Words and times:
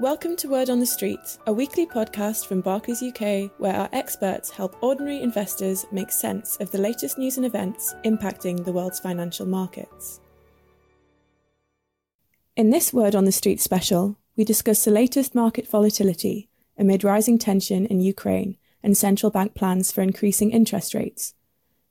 Welcome 0.00 0.36
to 0.36 0.48
Word 0.48 0.70
on 0.70 0.78
the 0.78 0.86
Street, 0.86 1.38
a 1.48 1.52
weekly 1.52 1.84
podcast 1.84 2.46
from 2.46 2.60
Barclays 2.60 3.02
UK 3.02 3.50
where 3.58 3.74
our 3.74 3.88
experts 3.92 4.48
help 4.48 4.80
ordinary 4.80 5.20
investors 5.20 5.86
make 5.90 6.12
sense 6.12 6.56
of 6.58 6.70
the 6.70 6.78
latest 6.78 7.18
news 7.18 7.36
and 7.36 7.44
events 7.44 7.96
impacting 8.04 8.64
the 8.64 8.70
world's 8.70 9.00
financial 9.00 9.44
markets. 9.44 10.20
In 12.54 12.70
this 12.70 12.92
Word 12.92 13.16
on 13.16 13.24
the 13.24 13.32
Street 13.32 13.60
special, 13.60 14.16
we 14.36 14.44
discuss 14.44 14.84
the 14.84 14.92
latest 14.92 15.34
market 15.34 15.66
volatility 15.66 16.48
amid 16.78 17.02
rising 17.02 17.36
tension 17.36 17.84
in 17.84 18.00
Ukraine 18.00 18.56
and 18.84 18.96
central 18.96 19.32
bank 19.32 19.56
plans 19.56 19.90
for 19.90 20.02
increasing 20.02 20.52
interest 20.52 20.94
rates, 20.94 21.34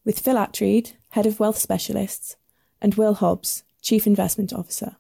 with 0.06 0.22
Phil 0.22 0.38
Attreed, 0.38 0.94
Head 1.10 1.26
of 1.26 1.42
Wealth 1.42 1.58
Specialists, 1.58 2.38
and 2.82 2.96
Will 2.96 3.16
Hobbs, 3.16 3.66
Chief 3.82 4.08
Investment 4.08 4.54
Officer. 4.54 4.96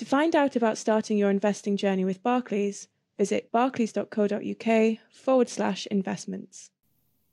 To 0.00 0.06
find 0.06 0.34
out 0.34 0.56
about 0.56 0.78
starting 0.78 1.18
your 1.18 1.28
investing 1.28 1.76
journey 1.76 2.06
with 2.06 2.22
Barclays, 2.22 2.88
visit 3.18 3.52
barclays.co.uk 3.52 4.98
forward 5.12 5.48
slash 5.50 5.86
investments. 5.88 6.70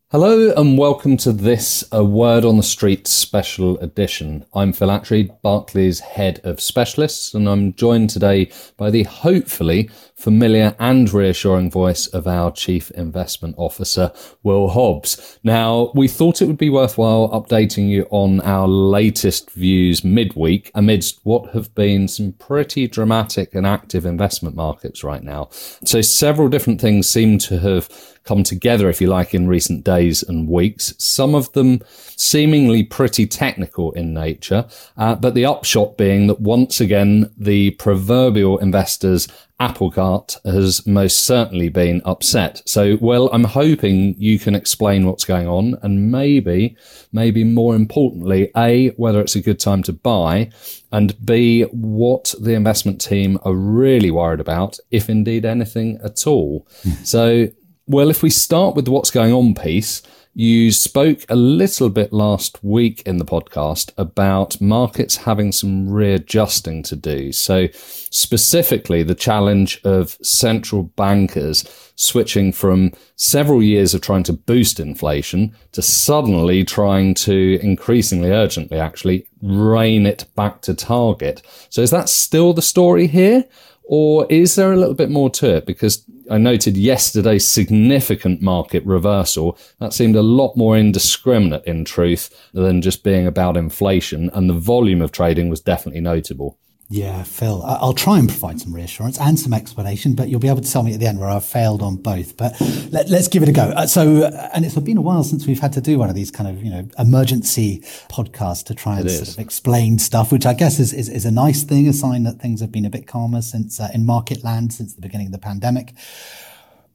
Hello 0.09 0.53
and 0.55 0.77
welcome 0.77 1.17
to 1.17 1.33
this 1.33 1.83
A 1.91 2.01
Word 2.01 2.45
on 2.45 2.55
the 2.55 2.63
Street 2.63 3.07
special 3.07 3.77
edition. 3.79 4.45
I'm 4.53 4.71
Phil 4.71 4.87
Attreed, 4.87 5.41
Barclays 5.41 5.99
Head 5.99 6.39
of 6.45 6.61
Specialists, 6.61 7.33
and 7.33 7.49
I'm 7.49 7.73
joined 7.73 8.09
today 8.09 8.49
by 8.77 8.89
the 8.89 9.03
hopefully 9.03 9.89
familiar 10.15 10.77
and 10.79 11.11
reassuring 11.11 11.69
voice 11.69 12.07
of 12.07 12.25
our 12.25 12.53
Chief 12.53 12.89
Investment 12.91 13.55
Officer, 13.57 14.13
Will 14.43 14.69
Hobbs. 14.69 15.39
Now, 15.43 15.91
we 15.93 16.07
thought 16.07 16.41
it 16.41 16.47
would 16.47 16.57
be 16.57 16.69
worthwhile 16.69 17.27
updating 17.29 17.89
you 17.89 18.07
on 18.09 18.39
our 18.41 18.65
latest 18.65 19.51
views 19.51 20.05
midweek 20.05 20.71
amidst 20.73 21.19
what 21.23 21.51
have 21.51 21.75
been 21.75 22.07
some 22.07 22.31
pretty 22.31 22.87
dramatic 22.87 23.53
and 23.53 23.67
active 23.67 24.05
investment 24.05 24.55
markets 24.55 25.03
right 25.03 25.21
now. 25.21 25.49
So 25.83 25.99
several 25.99 26.47
different 26.47 26.79
things 26.79 27.09
seem 27.09 27.39
to 27.39 27.59
have 27.59 27.89
come 28.27 28.43
together, 28.43 28.89
if 28.89 29.01
you 29.01 29.07
like, 29.07 29.33
in 29.33 29.47
recent 29.47 29.83
days 29.83 30.21
and 30.21 30.47
weeks. 30.47 30.93
Some 30.97 31.33
of 31.33 31.51
them 31.53 31.81
seemingly 32.15 32.83
pretty 32.83 33.25
technical 33.25 33.91
in 33.93 34.13
nature, 34.13 34.65
uh, 34.97 35.15
but 35.15 35.33
the 35.33 35.45
upshot 35.45 35.97
being 35.97 36.27
that 36.27 36.41
once 36.41 36.81
again, 36.81 37.31
the 37.37 37.71
proverbial 37.71 38.57
investors 38.57 39.27
apple 39.59 39.89
cart 39.89 40.37
has 40.45 40.85
most 40.85 41.25
certainly 41.25 41.69
been 41.69 42.01
upset. 42.05 42.61
So, 42.65 42.97
Will, 43.01 43.29
I'm 43.33 43.43
hoping 43.43 44.15
you 44.17 44.37
can 44.37 44.53
explain 44.55 45.05
what's 45.05 45.25
going 45.25 45.47
on 45.47 45.77
and 45.81 46.11
maybe, 46.11 46.75
maybe 47.11 47.43
more 47.43 47.75
importantly, 47.75 48.51
A, 48.55 48.89
whether 48.89 49.19
it's 49.19 49.35
a 49.35 49.41
good 49.41 49.59
time 49.59 49.83
to 49.83 49.93
buy 49.93 50.51
and 50.91 51.13
B, 51.25 51.63
what 51.63 52.33
the 52.39 52.53
investment 52.53 53.01
team 53.01 53.39
are 53.43 53.53
really 53.53 54.11
worried 54.11 54.39
about, 54.39 54.79
if 54.91 55.09
indeed 55.09 55.43
anything 55.45 55.99
at 56.03 56.27
all. 56.27 56.67
Mm. 56.83 57.05
So, 57.05 57.47
Will, 57.89 58.09
if 58.09 58.21
we 58.21 58.29
start 58.29 58.75
with 58.75 58.83
the 58.83 58.91
what's 58.91 59.11
going 59.11 59.31
on 59.31 59.55
piece, 59.55 60.01
you 60.33 60.73
spoke 60.73 61.23
a 61.29 61.37
little 61.37 61.89
bit 61.89 62.11
last 62.11 62.61
week 62.61 63.01
in 63.05 63.15
the 63.15 63.23
podcast 63.23 63.91
about 63.97 64.59
markets 64.59 65.15
having 65.15 65.53
some 65.53 65.89
readjusting 65.89 66.83
to 66.83 66.97
do. 66.97 67.31
So, 67.31 67.69
specifically, 67.73 69.03
the 69.03 69.15
challenge 69.15 69.79
of 69.85 70.17
central 70.21 70.83
bankers 70.83 71.63
switching 71.95 72.51
from 72.51 72.91
several 73.15 73.63
years 73.63 73.93
of 73.93 74.01
trying 74.01 74.23
to 74.23 74.33
boost 74.33 74.81
inflation 74.81 75.55
to 75.71 75.81
suddenly 75.81 76.65
trying 76.65 77.13
to 77.15 77.57
increasingly 77.63 78.31
urgently 78.31 78.79
actually 78.79 79.25
rein 79.41 80.05
it 80.05 80.25
back 80.35 80.61
to 80.63 80.73
target. 80.73 81.41
So, 81.69 81.81
is 81.81 81.91
that 81.91 82.09
still 82.09 82.53
the 82.53 82.61
story 82.61 83.07
here? 83.07 83.45
Or 83.89 84.27
is 84.29 84.55
there 84.55 84.73
a 84.73 84.77
little 84.77 84.93
bit 84.93 85.09
more 85.09 85.29
to 85.31 85.55
it? 85.55 85.65
Because 85.65 86.03
I 86.29 86.37
noted 86.37 86.75
yesterday's 86.75 87.47
significant 87.47 88.41
market 88.41 88.85
reversal. 88.85 89.57
That 89.79 89.93
seemed 89.93 90.17
a 90.17 90.21
lot 90.21 90.57
more 90.57 90.77
indiscriminate 90.77 91.63
in 91.65 91.85
truth 91.85 92.29
than 92.53 92.81
just 92.81 93.01
being 93.01 93.25
about 93.25 93.55
inflation, 93.55 94.29
and 94.33 94.49
the 94.49 94.53
volume 94.53 95.01
of 95.01 95.13
trading 95.13 95.49
was 95.49 95.61
definitely 95.61 96.01
notable. 96.01 96.59
Yeah, 96.89 97.23
Phil, 97.23 97.63
I'll 97.63 97.93
try 97.93 98.17
and 98.17 98.29
provide 98.29 98.61
some 98.61 98.73
reassurance 98.73 99.19
and 99.19 99.37
some 99.37 99.53
explanation, 99.53 100.15
but 100.15 100.29
you'll 100.29 100.39
be 100.39 100.47
able 100.47 100.61
to 100.61 100.71
tell 100.71 100.83
me 100.83 100.93
at 100.93 101.01
the 101.01 101.05
end 101.05 101.19
where 101.19 101.29
I've 101.29 101.43
failed 101.43 101.81
on 101.81 101.97
both. 101.97 102.37
But 102.37 102.55
let, 102.91 103.11
us 103.11 103.27
give 103.27 103.43
it 103.43 103.49
a 103.49 103.51
go. 103.51 103.63
Uh, 103.63 103.87
so, 103.87 104.23
uh, 104.23 104.49
and 104.53 104.63
it's 104.63 104.73
been 104.75 104.95
a 104.95 105.01
while 105.01 105.25
since 105.25 105.45
we've 105.45 105.59
had 105.59 105.73
to 105.73 105.81
do 105.81 105.99
one 105.99 106.07
of 106.07 106.15
these 106.15 106.31
kind 106.31 106.49
of, 106.49 106.63
you 106.63 106.71
know, 106.71 106.87
emergency 106.97 107.79
podcasts 108.09 108.63
to 108.65 108.73
try 108.73 109.01
and 109.01 109.11
sort 109.11 109.27
of 109.27 109.37
explain 109.37 109.99
stuff, 109.99 110.31
which 110.31 110.45
I 110.45 110.53
guess 110.53 110.79
is, 110.79 110.93
is, 110.93 111.09
is, 111.09 111.25
a 111.25 111.31
nice 111.31 111.63
thing, 111.63 111.89
a 111.89 111.93
sign 111.93 112.23
that 112.23 112.39
things 112.39 112.61
have 112.61 112.71
been 112.71 112.85
a 112.85 112.89
bit 112.89 113.05
calmer 113.05 113.41
since 113.41 113.81
uh, 113.81 113.89
in 113.93 114.05
market 114.05 114.45
land 114.45 114.71
since 114.71 114.93
the 114.93 115.01
beginning 115.01 115.27
of 115.27 115.33
the 115.33 115.39
pandemic. 115.39 115.93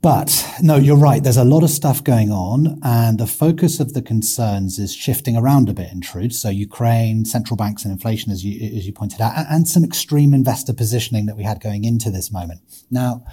But 0.03 0.45
no, 0.61 0.75
you're 0.75 0.97
right. 0.97 1.23
There's 1.23 1.37
a 1.37 1.45
lot 1.45 1.63
of 1.63 1.71
stuff 1.71 2.03
going 2.03 2.33
on 2.33 2.81
and 2.83 3.21
the 3.21 3.27
focus 3.27 3.79
of 3.79 3.95
the 3.95 4.03
concerns 4.03 4.81
is 4.81 4.93
shifting 4.93 5.37
around 5.37 5.69
a 5.69 5.73
bit 5.73 5.93
in 5.93 6.01
truth. 6.01 6.33
So 6.33 6.49
Ukraine, 6.49 7.25
central 7.25 7.57
banks 7.57 7.85
and 7.85 7.93
inflation, 7.93 8.33
as 8.33 8.45
you, 8.45 8.77
as 8.77 8.85
you 8.85 8.93
pointed 8.93 9.21
out, 9.21 9.33
and 9.49 9.69
some 9.69 9.85
extreme 9.85 10.35
investor 10.35 10.73
positioning 10.73 11.27
that 11.27 11.37
we 11.37 11.45
had 11.45 11.61
going 11.61 11.85
into 11.85 12.11
this 12.11 12.33
moment. 12.33 12.63
Now, 12.91 13.25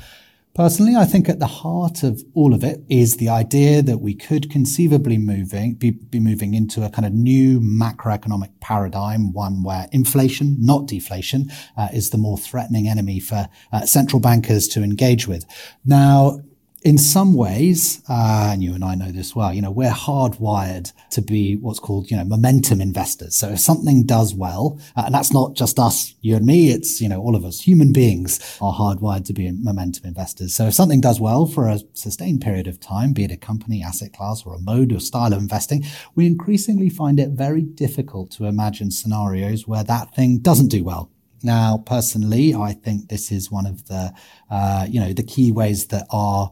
personally, 0.54 0.96
I 0.96 1.06
think 1.06 1.28
at 1.28 1.40
the 1.40 1.48
heart 1.48 2.04
of 2.04 2.22
all 2.36 2.54
of 2.54 2.64
it 2.64 2.84
is 2.88 3.18
the 3.18 3.30
idea 3.30 3.82
that 3.82 3.98
we 3.98 4.14
could 4.14 4.52
conceivably 4.52 5.18
moving, 5.18 5.74
be, 5.74 5.90
be 5.90 6.20
moving 6.20 6.54
into 6.54 6.86
a 6.86 6.92
kind 6.92 7.08
of 7.08 7.14
new 7.14 7.60
macroeconomic 7.60 8.52
paradigm, 8.60 9.34
one 9.34 9.64
where 9.64 9.88
inflation, 9.92 10.56
not 10.60 10.86
deflation, 10.86 11.50
uh, 11.76 11.88
is 11.92 12.12
the 12.12 12.20
more 12.20 12.38
threatening 12.38 12.88
enemy 12.88 13.20
for 13.20 13.50
uh, 13.72 13.88
central 13.88 14.20
bankers 14.20 14.68
to 14.68 14.84
engage 14.84 15.28
with. 15.28 15.46
Now, 15.84 16.42
in 16.82 16.98
some 16.98 17.34
ways, 17.34 18.02
uh, 18.08 18.52
and 18.54 18.64
you 18.64 18.74
and 18.74 18.84
I 18.84 18.96
know 18.96 19.12
this 19.12 19.36
well, 19.36 19.54
you 19.54 19.62
know, 19.62 19.72
we're 19.72 19.92
hardwired 19.92 20.94
to 21.12 21.22
be 21.22 21.56
what's 21.58 21.80
called, 21.80 22.10
you 22.10 22.16
know, 22.16 22.24
momentum 22.24 22.80
investors. 22.80 23.36
So 23.36 23.50
if 23.50 23.60
something 23.60 24.06
does 24.06 24.34
well, 24.34 24.80
uh, 24.96 25.04
and 25.06 25.14
that's 25.14 25.34
not 25.34 25.56
just 25.56 25.78
us, 25.78 26.16
you 26.22 26.36
and 26.36 26.46
me, 26.46 26.72
it's, 26.72 27.02
you 27.02 27.10
know, 27.10 27.20
all 27.20 27.36
of 27.36 27.44
us, 27.44 27.60
human 27.62 27.92
beings 27.92 28.40
are 28.62 28.74
hardwired 28.74 29.26
to 29.26 29.34
be 29.34 29.52
momentum 29.52 30.06
investors. 30.06 30.56
So 30.56 30.68
if 30.68 30.74
something 30.74 31.02
does 31.02 31.20
well 31.20 31.46
for 31.46 31.68
a 31.68 31.80
sustained 31.94 32.42
period 32.42 32.68
of 32.68 32.80
time, 32.80 33.12
be 33.12 33.26
it 33.26 33.32
a 33.32 33.38
company, 33.38 33.84
asset 33.84 34.14
class, 34.14 34.44
or 34.46 34.56
a 34.56 34.60
mode 34.60 34.94
or 34.94 35.00
style 35.00 35.34
of 35.34 35.40
investing, 35.40 35.84
we 36.16 36.28
increasingly 36.28 36.90
find 36.90 37.20
it 37.20 37.30
very 37.32 37.62
difficult 37.62 38.32
to 38.32 38.46
imagine 38.46 38.92
scenarios 38.92 39.68
where 39.68 39.84
that 39.84 40.16
thing 40.16 40.40
doesn't 40.40 40.70
do 40.70 40.84
well 40.84 41.12
now, 41.44 41.84
personally, 41.86 42.54
I 42.54 42.74
think 42.74 43.10
this 43.10 43.32
is 43.32 43.52
one 43.52 43.66
of 43.66 43.88
the, 43.88 44.14
uh, 44.50 44.86
you 44.90 45.00
know, 45.00 45.14
the 45.14 45.24
key 45.24 45.52
ways 45.52 45.88
that 45.88 46.06
our 46.12 46.52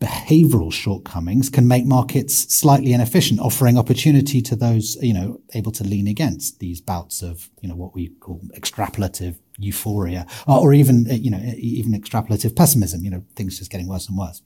behavioral 0.00 0.72
shortcomings 0.72 1.50
can 1.50 1.66
make 1.66 1.84
markets 1.84 2.54
slightly 2.54 2.92
inefficient, 2.92 3.40
offering 3.40 3.76
opportunity 3.76 4.40
to 4.40 4.54
those, 4.54 4.96
you 5.02 5.12
know, 5.12 5.40
able 5.54 5.72
to 5.72 5.82
lean 5.82 6.06
against 6.06 6.60
these 6.60 6.80
bouts 6.80 7.20
of, 7.20 7.50
you 7.60 7.68
know, 7.68 7.74
what 7.74 7.94
we 7.94 8.08
call 8.20 8.40
extrapolative 8.54 9.36
euphoria 9.58 10.24
or 10.46 10.72
even, 10.72 11.04
you 11.06 11.30
know, 11.30 11.40
even 11.56 11.92
extrapolative 11.92 12.54
pessimism, 12.54 13.02
you 13.02 13.10
know, 13.10 13.24
things 13.34 13.58
just 13.58 13.72
getting 13.72 13.88
worse 13.88 14.08
and 14.08 14.16
worse. 14.16 14.40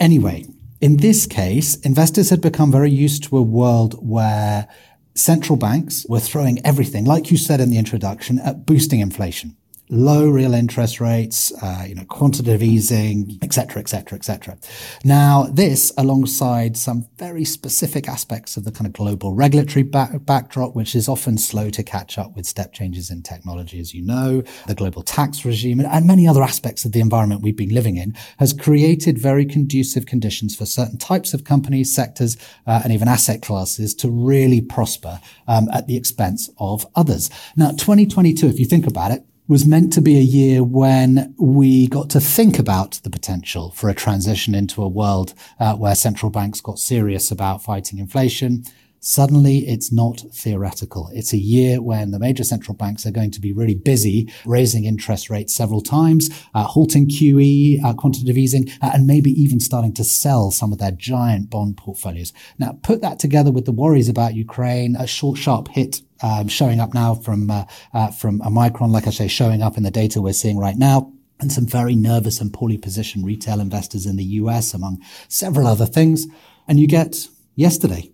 Anyway, 0.00 0.46
in 0.80 0.96
this 0.98 1.26
case, 1.26 1.76
investors 1.80 2.30
had 2.30 2.40
become 2.40 2.72
very 2.72 2.90
used 2.90 3.24
to 3.24 3.36
a 3.36 3.42
world 3.42 3.94
where 4.06 4.68
central 5.16 5.56
banks 5.56 6.06
were 6.08 6.20
throwing 6.20 6.64
everything, 6.64 7.04
like 7.04 7.30
you 7.30 7.36
said 7.36 7.60
in 7.60 7.70
the 7.70 7.78
introduction, 7.78 8.38
at 8.40 8.66
boosting 8.66 9.00
inflation 9.00 9.56
low 9.88 10.28
real 10.28 10.54
interest 10.54 11.00
rates, 11.00 11.52
uh, 11.62 11.84
you 11.86 11.94
know, 11.94 12.04
quantitative 12.04 12.62
easing, 12.62 13.38
etc., 13.42 13.80
etc., 13.80 14.16
etc. 14.16 14.58
Now, 15.04 15.44
this 15.44 15.92
alongside 15.96 16.76
some 16.76 17.06
very 17.18 17.44
specific 17.44 18.08
aspects 18.08 18.56
of 18.56 18.64
the 18.64 18.72
kind 18.72 18.86
of 18.86 18.92
global 18.92 19.32
regulatory 19.32 19.82
back- 19.82 20.24
backdrop, 20.24 20.74
which 20.74 20.94
is 20.94 21.08
often 21.08 21.38
slow 21.38 21.70
to 21.70 21.82
catch 21.82 22.18
up 22.18 22.34
with 22.34 22.46
step 22.46 22.72
changes 22.72 23.10
in 23.10 23.22
technology, 23.22 23.78
as 23.78 23.94
you 23.94 24.02
know, 24.02 24.42
the 24.66 24.74
global 24.74 25.02
tax 25.02 25.44
regime, 25.44 25.80
and 25.80 26.06
many 26.06 26.26
other 26.26 26.42
aspects 26.42 26.84
of 26.84 26.92
the 26.92 27.00
environment 27.00 27.42
we've 27.42 27.56
been 27.56 27.74
living 27.74 27.96
in, 27.96 28.14
has 28.38 28.52
created 28.52 29.18
very 29.18 29.44
conducive 29.44 30.06
conditions 30.06 30.56
for 30.56 30.66
certain 30.66 30.98
types 30.98 31.32
of 31.32 31.44
companies, 31.44 31.94
sectors, 31.94 32.36
uh, 32.66 32.80
and 32.82 32.92
even 32.92 33.08
asset 33.08 33.42
classes 33.42 33.94
to 33.94 34.10
really 34.10 34.60
prosper 34.60 35.20
um, 35.46 35.68
at 35.72 35.86
the 35.86 35.96
expense 35.96 36.50
of 36.58 36.86
others. 36.94 37.30
Now, 37.56 37.70
2022, 37.70 38.48
if 38.48 38.58
you 38.58 38.66
think 38.66 38.86
about 38.86 39.12
it, 39.12 39.24
was 39.48 39.64
meant 39.64 39.92
to 39.92 40.00
be 40.00 40.16
a 40.16 40.22
year 40.22 40.62
when 40.64 41.34
we 41.38 41.86
got 41.86 42.10
to 42.10 42.20
think 42.20 42.58
about 42.58 42.92
the 43.04 43.10
potential 43.10 43.70
for 43.70 43.88
a 43.88 43.94
transition 43.94 44.54
into 44.54 44.82
a 44.82 44.88
world 44.88 45.34
uh, 45.60 45.74
where 45.76 45.94
central 45.94 46.30
banks 46.30 46.60
got 46.60 46.78
serious 46.78 47.30
about 47.30 47.62
fighting 47.62 47.98
inflation. 47.98 48.64
Suddenly, 49.06 49.58
it's 49.68 49.92
not 49.92 50.24
theoretical. 50.34 51.10
It's 51.14 51.32
a 51.32 51.38
year 51.38 51.80
when 51.80 52.10
the 52.10 52.18
major 52.18 52.42
central 52.42 52.74
banks 52.74 53.06
are 53.06 53.12
going 53.12 53.30
to 53.30 53.40
be 53.40 53.52
really 53.52 53.76
busy 53.76 54.28
raising 54.44 54.84
interest 54.84 55.30
rates 55.30 55.54
several 55.54 55.80
times, 55.80 56.28
uh, 56.54 56.64
halting 56.64 57.06
QE, 57.06 57.84
uh, 57.84 57.94
quantitative 57.94 58.36
easing, 58.36 58.68
uh, 58.82 58.90
and 58.92 59.06
maybe 59.06 59.30
even 59.30 59.60
starting 59.60 59.94
to 59.94 60.02
sell 60.02 60.50
some 60.50 60.72
of 60.72 60.80
their 60.80 60.90
giant 60.90 61.50
bond 61.50 61.76
portfolios. 61.76 62.32
Now, 62.58 62.80
put 62.82 63.00
that 63.02 63.20
together 63.20 63.52
with 63.52 63.64
the 63.64 63.70
worries 63.70 64.08
about 64.08 64.34
Ukraine, 64.34 64.96
a 64.96 65.06
short, 65.06 65.38
sharp 65.38 65.68
hit 65.68 66.02
um, 66.20 66.48
showing 66.48 66.80
up 66.80 66.92
now 66.92 67.14
from 67.14 67.48
uh, 67.48 67.66
uh, 67.94 68.10
from 68.10 68.38
like 68.40 69.06
I 69.06 69.10
say, 69.10 69.28
showing 69.28 69.62
up 69.62 69.76
in 69.76 69.84
the 69.84 69.92
data 69.92 70.20
we're 70.20 70.32
seeing 70.32 70.58
right 70.58 70.76
now. 70.76 71.12
and 71.38 71.52
some 71.52 71.66
very 71.66 71.94
nervous 71.94 72.40
and 72.40 72.52
poorly 72.52 72.78
positioned 72.78 73.24
retail 73.24 73.60
investors 73.60 74.04
in 74.04 74.16
the 74.16 74.24
US, 74.40 74.74
among 74.74 75.00
several 75.28 75.68
other 75.68 75.86
things. 75.86 76.26
And 76.66 76.80
you 76.80 76.88
get 76.88 77.28
yesterday. 77.54 78.10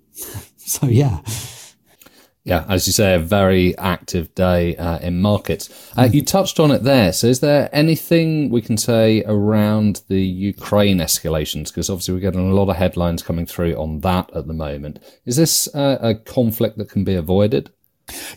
so, 0.81 0.87
yeah. 0.87 1.21
Yeah, 2.45 2.65
as 2.69 2.89
you 2.89 2.93
say, 2.93 3.15
a 3.15 3.21
very 3.21 3.77
active 3.79 4.35
day 4.35 4.75
uh, 4.77 4.99
in 4.99 5.21
markets. 5.21 5.93
Uh, 5.97 6.09
you 6.11 6.25
touched 6.25 6.59
on 6.59 6.73
it 6.73 6.83
there. 6.83 7.13
So, 7.13 7.29
is 7.29 7.39
there 7.39 7.69
anything 7.73 8.51
we 8.51 8.61
can 8.63 8.77
say 8.77 9.23
around 9.27 10.03
the 10.09 10.21
Ukraine 10.21 10.99
escalations? 10.99 11.69
Because 11.69 11.89
obviously, 11.89 12.15
we're 12.15 12.21
getting 12.21 12.51
a 12.51 12.55
lot 12.55 12.69
of 12.69 12.77
headlines 12.77 13.23
coming 13.23 13.47
through 13.47 13.77
on 13.77 14.01
that 14.01 14.35
at 14.35 14.49
the 14.49 14.55
moment. 14.55 14.99
Is 15.25 15.37
this 15.37 15.73
uh, 15.73 15.99
a 16.01 16.17
conflict 16.17 16.79
that 16.79 16.91
can 16.91 17.05
be 17.05 17.15
avoided? 17.15 17.71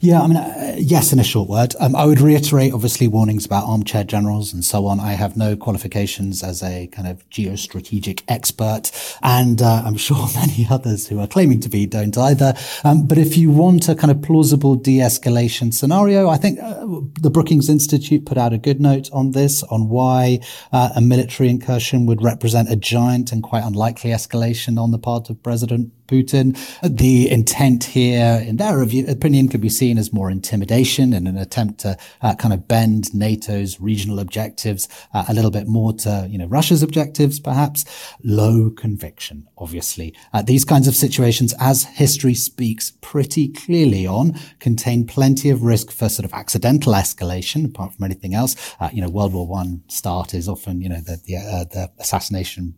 Yeah, 0.01 0.22
I 0.22 0.27
mean, 0.27 0.38
uh, 0.38 0.75
yes, 0.77 1.13
in 1.13 1.19
a 1.19 1.24
short 1.24 1.50
word. 1.50 1.75
Um, 1.80 1.95
I 1.95 2.06
would 2.06 2.19
reiterate, 2.19 2.74
obviously, 2.74 3.07
warnings 3.07 3.45
about 3.45 3.66
armchair 3.66 4.04
generals 4.04 4.54
and 4.54 4.63
so 4.63 4.86
on. 4.88 5.00
I 5.00 5.13
have 5.13 5.38
no 5.38 5.56
qualifications 5.56 6.44
as 6.44 6.62
a 6.63 6.88
kind 6.88 7.07
of 7.07 7.27
geostrategic 7.30 8.24
expert, 8.27 8.92
and 9.22 9.62
uh, 9.62 9.83
I'm 9.86 9.98
sure 10.06 10.27
many 10.36 10.68
others 10.69 11.07
who 11.07 11.19
are 11.19 11.27
claiming 11.27 11.60
to 11.62 11.69
be 11.69 11.86
don't 11.86 12.18
either. 12.18 12.54
Um, 12.83 13.07
but 13.07 13.18
if 13.18 13.38
you 13.38 13.51
want 13.51 13.89
a 13.89 13.95
kind 13.95 14.12
of 14.12 14.22
plausible 14.22 14.75
de-escalation 14.75 15.74
scenario, 15.74 16.30
I 16.30 16.38
think 16.38 16.60
uh, 16.62 16.86
the 17.22 17.30
Brookings 17.30 17.69
Institute 17.69 18.25
put 18.25 18.38
out 18.38 18.54
a 18.54 18.57
good 18.57 18.80
note 18.81 19.10
on 19.12 19.31
this, 19.31 19.63
on 19.63 19.89
why 19.89 20.39
uh, 20.72 20.89
a 20.95 21.01
military 21.01 21.50
incursion 21.50 22.06
would 22.06 22.22
represent 22.22 22.72
a 22.72 22.75
giant 22.75 23.31
and 23.31 23.44
quite 23.44 23.63
unlikely 23.63 24.12
escalation 24.12 24.80
on 24.80 24.92
the 24.92 25.00
part 25.00 25.30
of 25.30 25.42
President 25.44 25.92
Putin. 26.07 26.57
The 26.83 27.29
intent 27.29 27.83
here, 27.85 28.43
in 28.45 28.57
their 28.57 28.81
opinion, 28.81 29.49
could 29.49 29.61
be 29.61 29.69
seen 29.69 29.97
as 29.97 30.13
more 30.13 30.29
intimidation 30.29 31.13
and 31.13 31.27
an 31.27 31.37
attempt 31.37 31.79
to 31.81 31.97
uh, 32.21 32.35
kind 32.35 32.53
of 32.53 32.67
bend 32.67 33.13
NATO's 33.13 33.79
regional 33.79 34.19
objectives 34.19 34.87
uh, 35.13 35.25
a 35.27 35.33
little 35.33 35.51
bit 35.51 35.67
more 35.67 35.93
to, 35.93 36.27
you 36.29 36.37
know, 36.37 36.47
Russia's 36.47 36.83
objectives, 36.83 37.39
perhaps. 37.39 37.85
Low 38.23 38.69
conviction, 38.69 39.47
obviously. 39.57 40.13
Uh, 40.33 40.41
these 40.41 40.65
kinds 40.65 40.87
of 40.87 40.95
situations, 40.95 41.53
as 41.59 41.83
history 41.83 42.33
speaks 42.33 42.91
pretty 43.01 43.49
clearly 43.49 44.05
on, 44.05 44.39
contain 44.59 45.05
plenty 45.05 45.49
of 45.49 45.63
risk 45.63 45.91
for 45.91 46.09
sort 46.09 46.25
of 46.25 46.33
accidental 46.33 46.93
escalation, 46.93 47.65
apart 47.65 47.93
from 47.93 48.05
anything 48.05 48.33
else. 48.33 48.55
Uh, 48.79 48.89
you 48.93 49.01
know, 49.01 49.09
World 49.09 49.33
War 49.33 49.47
One 49.47 49.83
start 49.87 50.33
is 50.33 50.47
often, 50.47 50.81
you 50.81 50.89
know, 50.89 51.01
the, 51.01 51.19
the, 51.25 51.37
uh, 51.37 51.63
the 51.65 51.91
assassination 51.99 52.75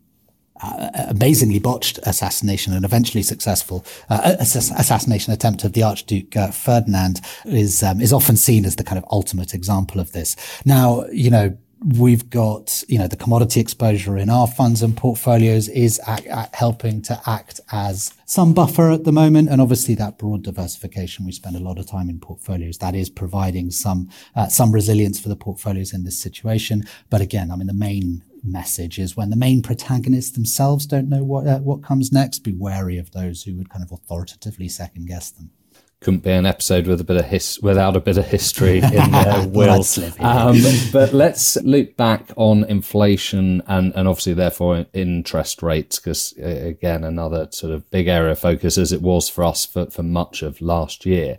amazingly 1.08 1.58
botched 1.58 1.98
assassination 2.04 2.72
and 2.72 2.84
eventually 2.84 3.22
successful 3.22 3.84
uh, 4.08 4.36
assassination 4.38 5.32
attempt 5.32 5.64
of 5.64 5.72
the 5.72 5.82
Archduke 5.82 6.36
uh, 6.36 6.50
Ferdinand 6.50 7.20
is 7.44 7.82
um, 7.82 8.00
is 8.00 8.12
often 8.12 8.36
seen 8.36 8.64
as 8.64 8.76
the 8.76 8.84
kind 8.84 8.98
of 8.98 9.04
ultimate 9.10 9.54
example 9.54 10.00
of 10.00 10.12
this. 10.12 10.36
Now, 10.64 11.04
you 11.12 11.30
know, 11.30 11.56
we've 11.84 12.28
got 12.28 12.82
you 12.88 12.98
know 12.98 13.06
the 13.06 13.16
commodity 13.16 13.60
exposure 13.60 14.18
in 14.18 14.28
our 14.28 14.46
funds 14.46 14.82
and 14.82 14.96
portfolios 14.96 15.68
is 15.68 16.00
helping 16.52 17.00
to 17.00 17.20
act 17.26 17.60
as 17.70 18.12
some 18.24 18.52
buffer 18.52 18.90
at 18.90 19.04
the 19.04 19.12
moment 19.12 19.48
and 19.48 19.60
obviously 19.60 19.94
that 19.94 20.18
broad 20.18 20.42
diversification 20.42 21.24
we 21.24 21.30
spend 21.30 21.54
a 21.54 21.60
lot 21.60 21.78
of 21.78 21.86
time 21.86 22.10
in 22.10 22.18
portfolios 22.18 22.78
that 22.78 22.96
is 22.96 23.08
providing 23.08 23.70
some 23.70 24.10
uh, 24.34 24.48
some 24.48 24.72
resilience 24.72 25.20
for 25.20 25.28
the 25.28 25.36
portfolios 25.36 25.92
in 25.92 26.02
this 26.02 26.18
situation 26.18 26.84
but 27.10 27.20
again 27.20 27.50
i 27.50 27.56
mean 27.56 27.68
the 27.68 27.72
main 27.72 28.24
message 28.42 28.98
is 28.98 29.16
when 29.16 29.30
the 29.30 29.36
main 29.36 29.62
protagonists 29.62 30.32
themselves 30.32 30.86
don't 30.86 31.08
know 31.08 31.24
what 31.24 31.46
uh, 31.46 31.58
what 31.58 31.82
comes 31.82 32.12
next. 32.12 32.40
Be 32.40 32.52
wary 32.52 32.98
of 32.98 33.12
those 33.12 33.42
who 33.42 33.56
would 33.56 33.70
kind 33.70 33.84
of 33.84 33.92
authoritatively 33.92 34.68
second 34.68 35.06
guess 35.06 35.30
them 35.30 35.50
couldn't 36.00 36.22
be 36.22 36.30
an 36.30 36.46
episode 36.46 36.86
with 36.86 37.00
a 37.00 37.04
bit 37.04 37.16
of 37.16 37.24
his 37.24 37.58
without 37.60 37.96
a 37.96 38.00
bit 38.00 38.16
of 38.18 38.26
history 38.26 38.78
in 38.78 38.90
there, 39.10 39.48
Will. 39.48 39.82
um, 40.20 40.56
but 40.92 41.12
let's 41.12 41.56
loop 41.62 41.96
back 41.96 42.30
on 42.36 42.64
inflation 42.64 43.62
and, 43.66 43.92
and 43.96 44.06
obviously 44.06 44.34
therefore 44.34 44.86
interest 44.92 45.62
rates, 45.62 45.98
because 45.98 46.34
uh, 46.40 46.46
again, 46.46 47.02
another 47.02 47.48
sort 47.50 47.72
of 47.72 47.90
big 47.90 48.06
area 48.06 48.30
of 48.32 48.38
focus 48.38 48.78
as 48.78 48.92
it 48.92 49.02
was 49.02 49.28
for 49.28 49.42
us 49.42 49.66
for, 49.66 49.86
for 49.86 50.04
much 50.04 50.42
of 50.42 50.60
last 50.60 51.04
year. 51.04 51.38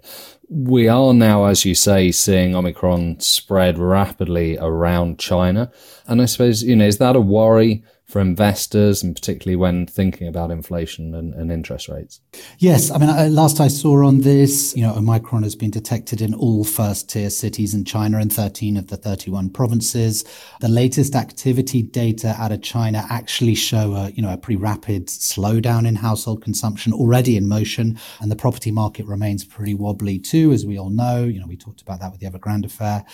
We 0.50 0.88
are 0.88 1.14
now, 1.14 1.46
as 1.46 1.64
you 1.64 1.76
say, 1.76 2.12
seeing 2.12 2.56
Omicron 2.56 3.20
spread 3.20 3.78
rapidly 3.78 4.58
around 4.58 5.20
China. 5.20 5.72
And 6.08 6.22
I 6.22 6.26
suppose, 6.26 6.64
you 6.64 6.76
know, 6.76 6.88
is 6.88 6.98
that 6.98 7.16
a 7.16 7.22
worry? 7.22 7.84
For 8.10 8.20
investors 8.20 9.04
and 9.04 9.16
particularly 9.16 9.56
when 9.56 9.86
thinking 9.86 10.28
about 10.28 10.50
inflation 10.50 11.14
and, 11.14 11.32
and 11.36 11.52
interest 11.52 11.88
rates? 11.88 12.20
Yes. 12.58 12.90
I 12.90 12.98
mean, 12.98 13.08
I, 13.08 13.28
last 13.28 13.60
I 13.60 13.68
saw 13.68 14.04
on 14.04 14.22
this, 14.22 14.76
you 14.76 14.82
know, 14.82 14.96
Omicron 14.96 15.44
has 15.44 15.56
been 15.56 15.70
detected 15.70 16.20
in 16.20 16.34
all 16.34 16.64
first 16.64 17.08
tier 17.08 17.30
cities 17.30 17.76
in 17.76 17.86
China 17.86 18.18
and 18.18 18.34
13 18.34 18.78
of 18.78 18.88
the 18.88 18.98
31 18.98 19.52
provinces. 19.52 20.24
The 20.60 20.70
latest 20.70 21.14
activity 21.14 21.84
data 21.84 22.36
out 22.40 22.52
of 22.52 22.64
China 22.64 23.06
actually 23.12 23.54
show 23.54 23.94
a, 23.94 24.10
you 24.10 24.24
know, 24.24 24.34
a 24.34 24.38
pretty 24.38 24.58
rapid 24.58 25.06
slowdown 25.06 25.88
in 25.88 25.96
household 25.96 26.42
consumption 26.44 26.94
already 26.94 27.38
in 27.38 27.48
motion. 27.48 28.00
And 28.20 28.32
the 28.32 28.36
property 28.36 28.72
market 28.72 29.06
remains 29.06 29.46
pretty 29.46 29.76
wobbly 29.76 30.18
too, 30.18 30.52
as 30.52 30.66
we 30.66 30.80
all 30.80 30.90
know. 30.90 31.26
You 31.26 31.40
know, 31.40 31.48
we 31.48 31.58
talked 31.58 31.84
about 31.84 32.00
that 32.00 32.12
with 32.12 32.22
the 32.22 32.28
Evergrande 32.28 32.66
affair. 32.66 33.06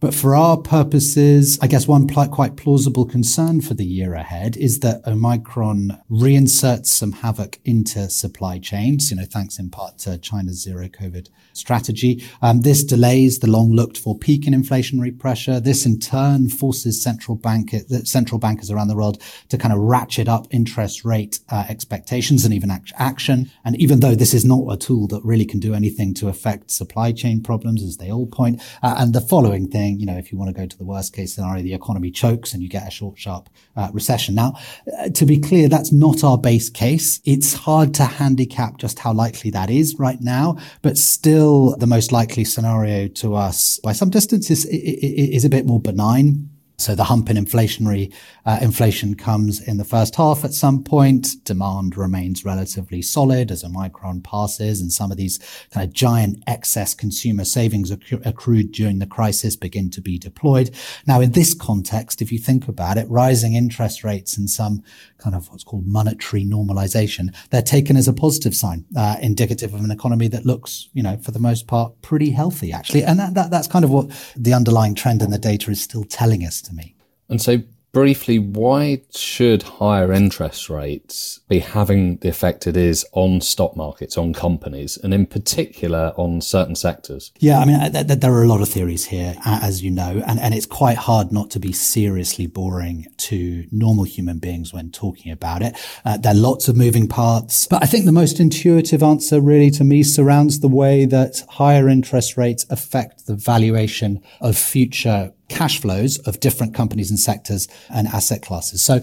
But 0.00 0.14
for 0.14 0.34
our 0.34 0.56
purposes, 0.56 1.58
I 1.60 1.66
guess 1.66 1.86
one 1.86 2.06
pl- 2.06 2.28
quite 2.28 2.56
plausible 2.56 3.04
concern 3.04 3.60
for 3.60 3.74
the 3.74 3.84
year 3.84 4.14
ahead 4.14 4.56
is 4.56 4.80
that 4.80 5.06
Omicron 5.06 6.00
reinserts 6.10 6.86
some 6.86 7.12
havoc 7.12 7.58
into 7.66 8.08
supply 8.08 8.58
chains, 8.58 9.10
you 9.10 9.18
know, 9.18 9.26
thanks 9.26 9.58
in 9.58 9.68
part 9.68 9.98
to 9.98 10.16
China's 10.16 10.62
zero 10.62 10.88
COVID 10.88 11.28
strategy. 11.52 12.24
Um, 12.40 12.62
this 12.62 12.82
delays 12.82 13.40
the 13.40 13.50
long 13.50 13.72
looked 13.72 13.98
for 13.98 14.18
peak 14.18 14.46
in 14.46 14.54
inflationary 14.54 15.16
pressure. 15.18 15.60
This 15.60 15.84
in 15.84 15.98
turn 15.98 16.48
forces 16.48 17.02
central 17.02 17.36
bank, 17.36 17.74
central 18.04 18.38
bankers 18.38 18.70
around 18.70 18.88
the 18.88 18.96
world 18.96 19.22
to 19.50 19.58
kind 19.58 19.74
of 19.74 19.80
ratchet 19.80 20.28
up 20.28 20.46
interest 20.50 21.04
rate 21.04 21.40
uh, 21.50 21.66
expectations 21.68 22.46
and 22.46 22.54
even 22.54 22.70
act- 22.70 22.94
action. 22.98 23.50
And 23.66 23.76
even 23.76 24.00
though 24.00 24.14
this 24.14 24.32
is 24.32 24.46
not 24.46 24.64
a 24.70 24.78
tool 24.78 25.08
that 25.08 25.22
really 25.24 25.44
can 25.44 25.60
do 25.60 25.74
anything 25.74 26.14
to 26.14 26.28
affect 26.28 26.70
supply 26.70 27.12
chain 27.12 27.42
problems, 27.42 27.82
as 27.82 27.98
they 27.98 28.10
all 28.10 28.26
point, 28.26 28.62
uh, 28.82 28.94
and 28.98 29.14
the 29.14 29.20
following 29.20 29.68
thing 29.68 29.89
saying, 29.90 30.00
you 30.00 30.06
know, 30.06 30.16
if 30.16 30.32
you 30.32 30.38
want 30.38 30.54
to 30.54 30.60
go 30.60 30.66
to 30.66 30.78
the 30.78 30.84
worst 30.84 31.14
case 31.14 31.34
scenario, 31.34 31.62
the 31.62 31.74
economy 31.74 32.10
chokes 32.10 32.52
and 32.52 32.62
you 32.62 32.68
get 32.68 32.86
a 32.86 32.90
short, 32.90 33.18
sharp 33.18 33.48
uh, 33.76 33.88
recession. 33.92 34.34
Now, 34.34 34.54
uh, 34.98 35.08
to 35.10 35.26
be 35.26 35.38
clear, 35.38 35.68
that's 35.68 35.92
not 35.92 36.24
our 36.24 36.38
base 36.38 36.70
case. 36.70 37.20
It's 37.24 37.54
hard 37.54 37.94
to 37.94 38.04
handicap 38.04 38.78
just 38.78 38.98
how 38.98 39.12
likely 39.12 39.50
that 39.50 39.70
is 39.70 39.96
right 39.98 40.20
now, 40.20 40.58
but 40.82 40.98
still 40.98 41.76
the 41.76 41.86
most 41.86 42.12
likely 42.12 42.44
scenario 42.44 43.08
to 43.08 43.34
us 43.34 43.78
by 43.82 43.92
some 43.92 44.10
distance 44.10 44.50
is, 44.50 44.64
is 44.66 45.44
a 45.44 45.48
bit 45.48 45.66
more 45.66 45.80
benign. 45.80 46.49
So 46.80 46.94
the 46.94 47.04
hump 47.04 47.28
in 47.28 47.36
inflationary 47.36 48.12
uh, 48.46 48.58
inflation 48.62 49.14
comes 49.14 49.60
in 49.60 49.76
the 49.76 49.84
first 49.84 50.16
half 50.16 50.44
at 50.44 50.54
some 50.54 50.82
point. 50.82 51.44
Demand 51.44 51.96
remains 51.96 52.44
relatively 52.44 53.02
solid 53.02 53.50
as 53.50 53.62
Omicron 53.62 54.22
passes 54.22 54.80
and 54.80 54.90
some 54.90 55.10
of 55.10 55.18
these 55.18 55.38
kind 55.70 55.86
of 55.86 55.92
giant 55.92 56.42
excess 56.46 56.94
consumer 56.94 57.44
savings 57.44 57.92
acc- 57.92 58.24
accrued 58.24 58.72
during 58.72 58.98
the 58.98 59.06
crisis 59.06 59.56
begin 59.56 59.90
to 59.90 60.00
be 60.00 60.18
deployed. 60.18 60.70
Now, 61.06 61.20
in 61.20 61.32
this 61.32 61.52
context, 61.52 62.22
if 62.22 62.32
you 62.32 62.38
think 62.38 62.66
about 62.66 62.96
it, 62.96 63.08
rising 63.10 63.54
interest 63.54 64.02
rates 64.02 64.38
and 64.38 64.48
some 64.48 64.82
kind 65.18 65.36
of 65.36 65.50
what's 65.50 65.64
called 65.64 65.86
monetary 65.86 66.44
normalization, 66.46 67.34
they're 67.50 67.60
taken 67.60 67.96
as 67.96 68.08
a 68.08 68.12
positive 68.12 68.54
sign, 68.54 68.86
uh, 68.96 69.16
indicative 69.20 69.74
of 69.74 69.84
an 69.84 69.90
economy 69.90 70.28
that 70.28 70.46
looks, 70.46 70.88
you 70.94 71.02
know, 71.02 71.18
for 71.18 71.30
the 71.30 71.38
most 71.38 71.66
part, 71.66 72.00
pretty 72.00 72.30
healthy 72.30 72.72
actually. 72.72 73.04
And 73.04 73.18
that, 73.18 73.34
that, 73.34 73.50
that's 73.50 73.68
kind 73.68 73.84
of 73.84 73.90
what 73.90 74.08
the 74.34 74.54
underlying 74.54 74.94
trend 74.94 75.20
in 75.20 75.30
the 75.30 75.38
data 75.38 75.70
is 75.70 75.82
still 75.82 76.04
telling 76.04 76.42
us 76.42 76.62
to 76.70 76.74
me. 76.74 76.96
And 77.28 77.40
so 77.40 77.62
briefly, 77.92 78.38
why 78.38 79.02
should 79.10 79.62
higher 79.62 80.12
interest 80.12 80.70
rates 80.70 81.40
be 81.48 81.58
having 81.58 82.16
the 82.18 82.28
effect 82.28 82.66
it 82.66 82.76
is 82.76 83.04
on 83.12 83.40
stock 83.40 83.76
markets, 83.76 84.16
on 84.16 84.32
companies, 84.32 84.96
and 84.96 85.12
in 85.12 85.26
particular 85.26 86.12
on 86.16 86.40
certain 86.40 86.76
sectors? 86.76 87.32
Yeah, 87.38 87.58
I 87.58 87.64
mean, 87.64 87.92
th- 87.92 88.06
th- 88.06 88.20
there 88.20 88.32
are 88.32 88.42
a 88.42 88.46
lot 88.46 88.60
of 88.60 88.68
theories 88.68 89.06
here, 89.06 89.34
as 89.44 89.82
you 89.82 89.90
know, 89.90 90.22
and, 90.26 90.38
and 90.38 90.54
it's 90.54 90.66
quite 90.66 90.96
hard 90.96 91.32
not 91.32 91.50
to 91.50 91.58
be 91.58 91.72
seriously 91.72 92.46
boring 92.46 93.06
to 93.18 93.66
normal 93.70 94.04
human 94.04 94.38
beings 94.38 94.72
when 94.72 94.90
talking 94.90 95.32
about 95.32 95.62
it. 95.62 95.76
Uh, 96.04 96.16
there 96.16 96.32
are 96.32 96.36
lots 96.36 96.68
of 96.68 96.76
moving 96.76 97.08
parts, 97.08 97.66
but 97.66 97.82
I 97.82 97.86
think 97.86 98.04
the 98.04 98.12
most 98.12 98.38
intuitive 98.38 99.02
answer 99.02 99.40
really 99.40 99.70
to 99.72 99.84
me 99.84 100.02
surrounds 100.02 100.60
the 100.60 100.68
way 100.68 101.06
that 101.06 101.42
higher 101.50 101.88
interest 101.88 102.36
rates 102.36 102.66
affect 102.70 103.26
the 103.26 103.34
valuation 103.34 104.22
of 104.40 104.56
future 104.56 105.32
cash 105.50 105.80
flows 105.80 106.18
of 106.20 106.40
different 106.40 106.74
companies 106.74 107.10
and 107.10 107.18
sectors 107.18 107.68
and 107.90 108.08
asset 108.08 108.40
classes. 108.40 108.82
So, 108.82 109.02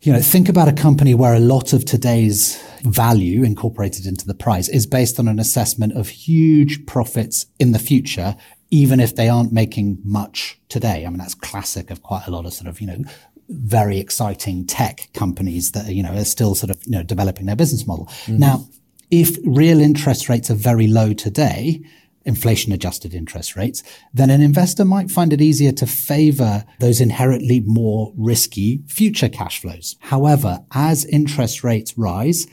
you 0.00 0.12
know, 0.12 0.20
think 0.20 0.48
about 0.48 0.68
a 0.68 0.72
company 0.72 1.12
where 1.12 1.34
a 1.34 1.40
lot 1.40 1.74
of 1.74 1.84
today's 1.84 2.62
value 2.82 3.42
incorporated 3.42 4.06
into 4.06 4.26
the 4.26 4.34
price 4.34 4.68
is 4.68 4.86
based 4.86 5.18
on 5.18 5.28
an 5.28 5.38
assessment 5.38 5.92
of 5.92 6.08
huge 6.08 6.86
profits 6.86 7.44
in 7.58 7.72
the 7.72 7.78
future, 7.78 8.34
even 8.70 8.98
if 9.00 9.14
they 9.14 9.28
aren't 9.28 9.52
making 9.52 9.98
much 10.02 10.58
today. 10.70 11.04
I 11.04 11.10
mean, 11.10 11.18
that's 11.18 11.34
classic 11.34 11.90
of 11.90 12.02
quite 12.02 12.26
a 12.26 12.30
lot 12.30 12.46
of 12.46 12.54
sort 12.54 12.68
of, 12.68 12.80
you 12.80 12.86
know, 12.86 13.04
very 13.50 13.98
exciting 13.98 14.64
tech 14.64 15.10
companies 15.12 15.72
that, 15.72 15.92
you 15.92 16.02
know, 16.02 16.14
are 16.14 16.24
still 16.24 16.54
sort 16.54 16.70
of, 16.70 16.80
you 16.86 16.92
know, 16.92 17.02
developing 17.02 17.46
their 17.46 17.56
business 17.56 17.86
model. 17.86 18.06
Mm-hmm. 18.06 18.38
Now, 18.38 18.68
if 19.10 19.36
real 19.44 19.80
interest 19.80 20.28
rates 20.28 20.50
are 20.50 20.54
very 20.54 20.86
low 20.86 21.12
today, 21.12 21.82
inflation 22.24 22.72
adjusted 22.72 23.14
interest 23.14 23.56
rates, 23.56 23.82
then 24.12 24.30
an 24.30 24.42
investor 24.42 24.84
might 24.84 25.10
find 25.10 25.32
it 25.32 25.40
easier 25.40 25.72
to 25.72 25.86
favor 25.86 26.64
those 26.78 27.00
inherently 27.00 27.60
more 27.60 28.12
risky 28.16 28.82
future 28.86 29.28
cash 29.28 29.60
flows. 29.60 29.96
However, 30.00 30.64
as 30.72 31.04
interest 31.06 31.64
rates 31.64 31.96
rise, 31.96 32.46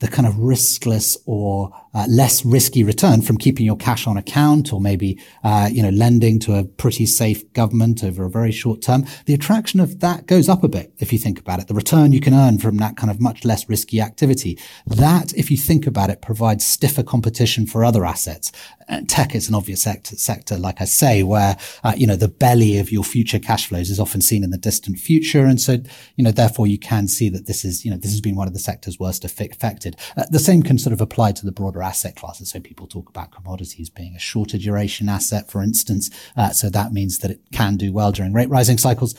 the 0.00 0.08
kind 0.08 0.26
of 0.26 0.34
riskless 0.34 1.16
or 1.26 1.70
uh, 1.92 2.06
less 2.08 2.44
risky 2.44 2.82
return 2.82 3.20
from 3.20 3.36
keeping 3.36 3.66
your 3.66 3.76
cash 3.76 4.06
on 4.06 4.16
account 4.16 4.72
or 4.72 4.80
maybe, 4.80 5.20
uh, 5.44 5.68
you 5.70 5.82
know, 5.82 5.90
lending 5.90 6.38
to 6.38 6.54
a 6.54 6.64
pretty 6.64 7.04
safe 7.04 7.50
government 7.52 8.02
over 8.02 8.24
a 8.24 8.30
very 8.30 8.52
short 8.52 8.80
term, 8.80 9.04
the 9.26 9.34
attraction 9.34 9.78
of 9.78 10.00
that 10.00 10.26
goes 10.26 10.48
up 10.48 10.64
a 10.64 10.68
bit 10.68 10.92
if 10.98 11.12
you 11.12 11.18
think 11.18 11.38
about 11.38 11.60
it. 11.60 11.68
The 11.68 11.74
return 11.74 12.12
you 12.12 12.20
can 12.20 12.34
earn 12.34 12.58
from 12.58 12.78
that 12.78 12.96
kind 12.96 13.10
of 13.10 13.20
much 13.20 13.44
less 13.44 13.68
risky 13.68 14.00
activity. 14.00 14.58
That, 14.86 15.34
if 15.34 15.50
you 15.50 15.56
think 15.56 15.86
about 15.86 16.10
it, 16.10 16.22
provides 16.22 16.64
stiffer 16.64 17.02
competition 17.02 17.66
for 17.66 17.84
other 17.84 18.04
assets. 18.04 18.52
And 18.88 19.08
tech 19.08 19.34
is 19.34 19.48
an 19.48 19.54
obvious 19.54 19.82
sector, 19.82 20.16
sector 20.16 20.56
like 20.56 20.80
I 20.80 20.84
say, 20.84 21.22
where, 21.22 21.56
uh, 21.84 21.92
you 21.96 22.06
know, 22.06 22.16
the 22.16 22.28
belly 22.28 22.78
of 22.78 22.90
your 22.90 23.04
future 23.04 23.38
cash 23.38 23.68
flows 23.68 23.90
is 23.90 24.00
often 24.00 24.20
seen 24.20 24.42
in 24.42 24.50
the 24.50 24.58
distant 24.58 24.98
future. 24.98 25.44
And 25.44 25.60
so, 25.60 25.78
you 26.16 26.24
know, 26.24 26.32
therefore 26.32 26.66
you 26.66 26.78
can 26.78 27.06
see 27.06 27.28
that 27.28 27.46
this 27.46 27.64
is, 27.64 27.84
you 27.84 27.90
know, 27.90 27.96
this 27.96 28.10
has 28.10 28.20
been 28.20 28.34
one 28.34 28.48
of 28.48 28.52
the 28.52 28.58
sectors 28.58 28.98
worst 28.98 29.24
affected. 29.24 29.89
Uh, 30.16 30.24
the 30.30 30.38
same 30.38 30.62
can 30.62 30.78
sort 30.78 30.92
of 30.92 31.00
apply 31.00 31.32
to 31.32 31.46
the 31.46 31.52
broader 31.52 31.82
asset 31.82 32.16
classes. 32.16 32.50
So 32.50 32.60
people 32.60 32.86
talk 32.86 33.08
about 33.08 33.32
commodities 33.32 33.90
being 33.90 34.14
a 34.14 34.18
shorter 34.18 34.58
duration 34.58 35.08
asset, 35.08 35.50
for 35.50 35.62
instance. 35.62 36.10
Uh, 36.36 36.50
so 36.50 36.70
that 36.70 36.92
means 36.92 37.18
that 37.18 37.30
it 37.30 37.40
can 37.52 37.76
do 37.76 37.92
well 37.92 38.12
during 38.12 38.32
rate 38.32 38.48
rising 38.48 38.78
cycles. 38.78 39.14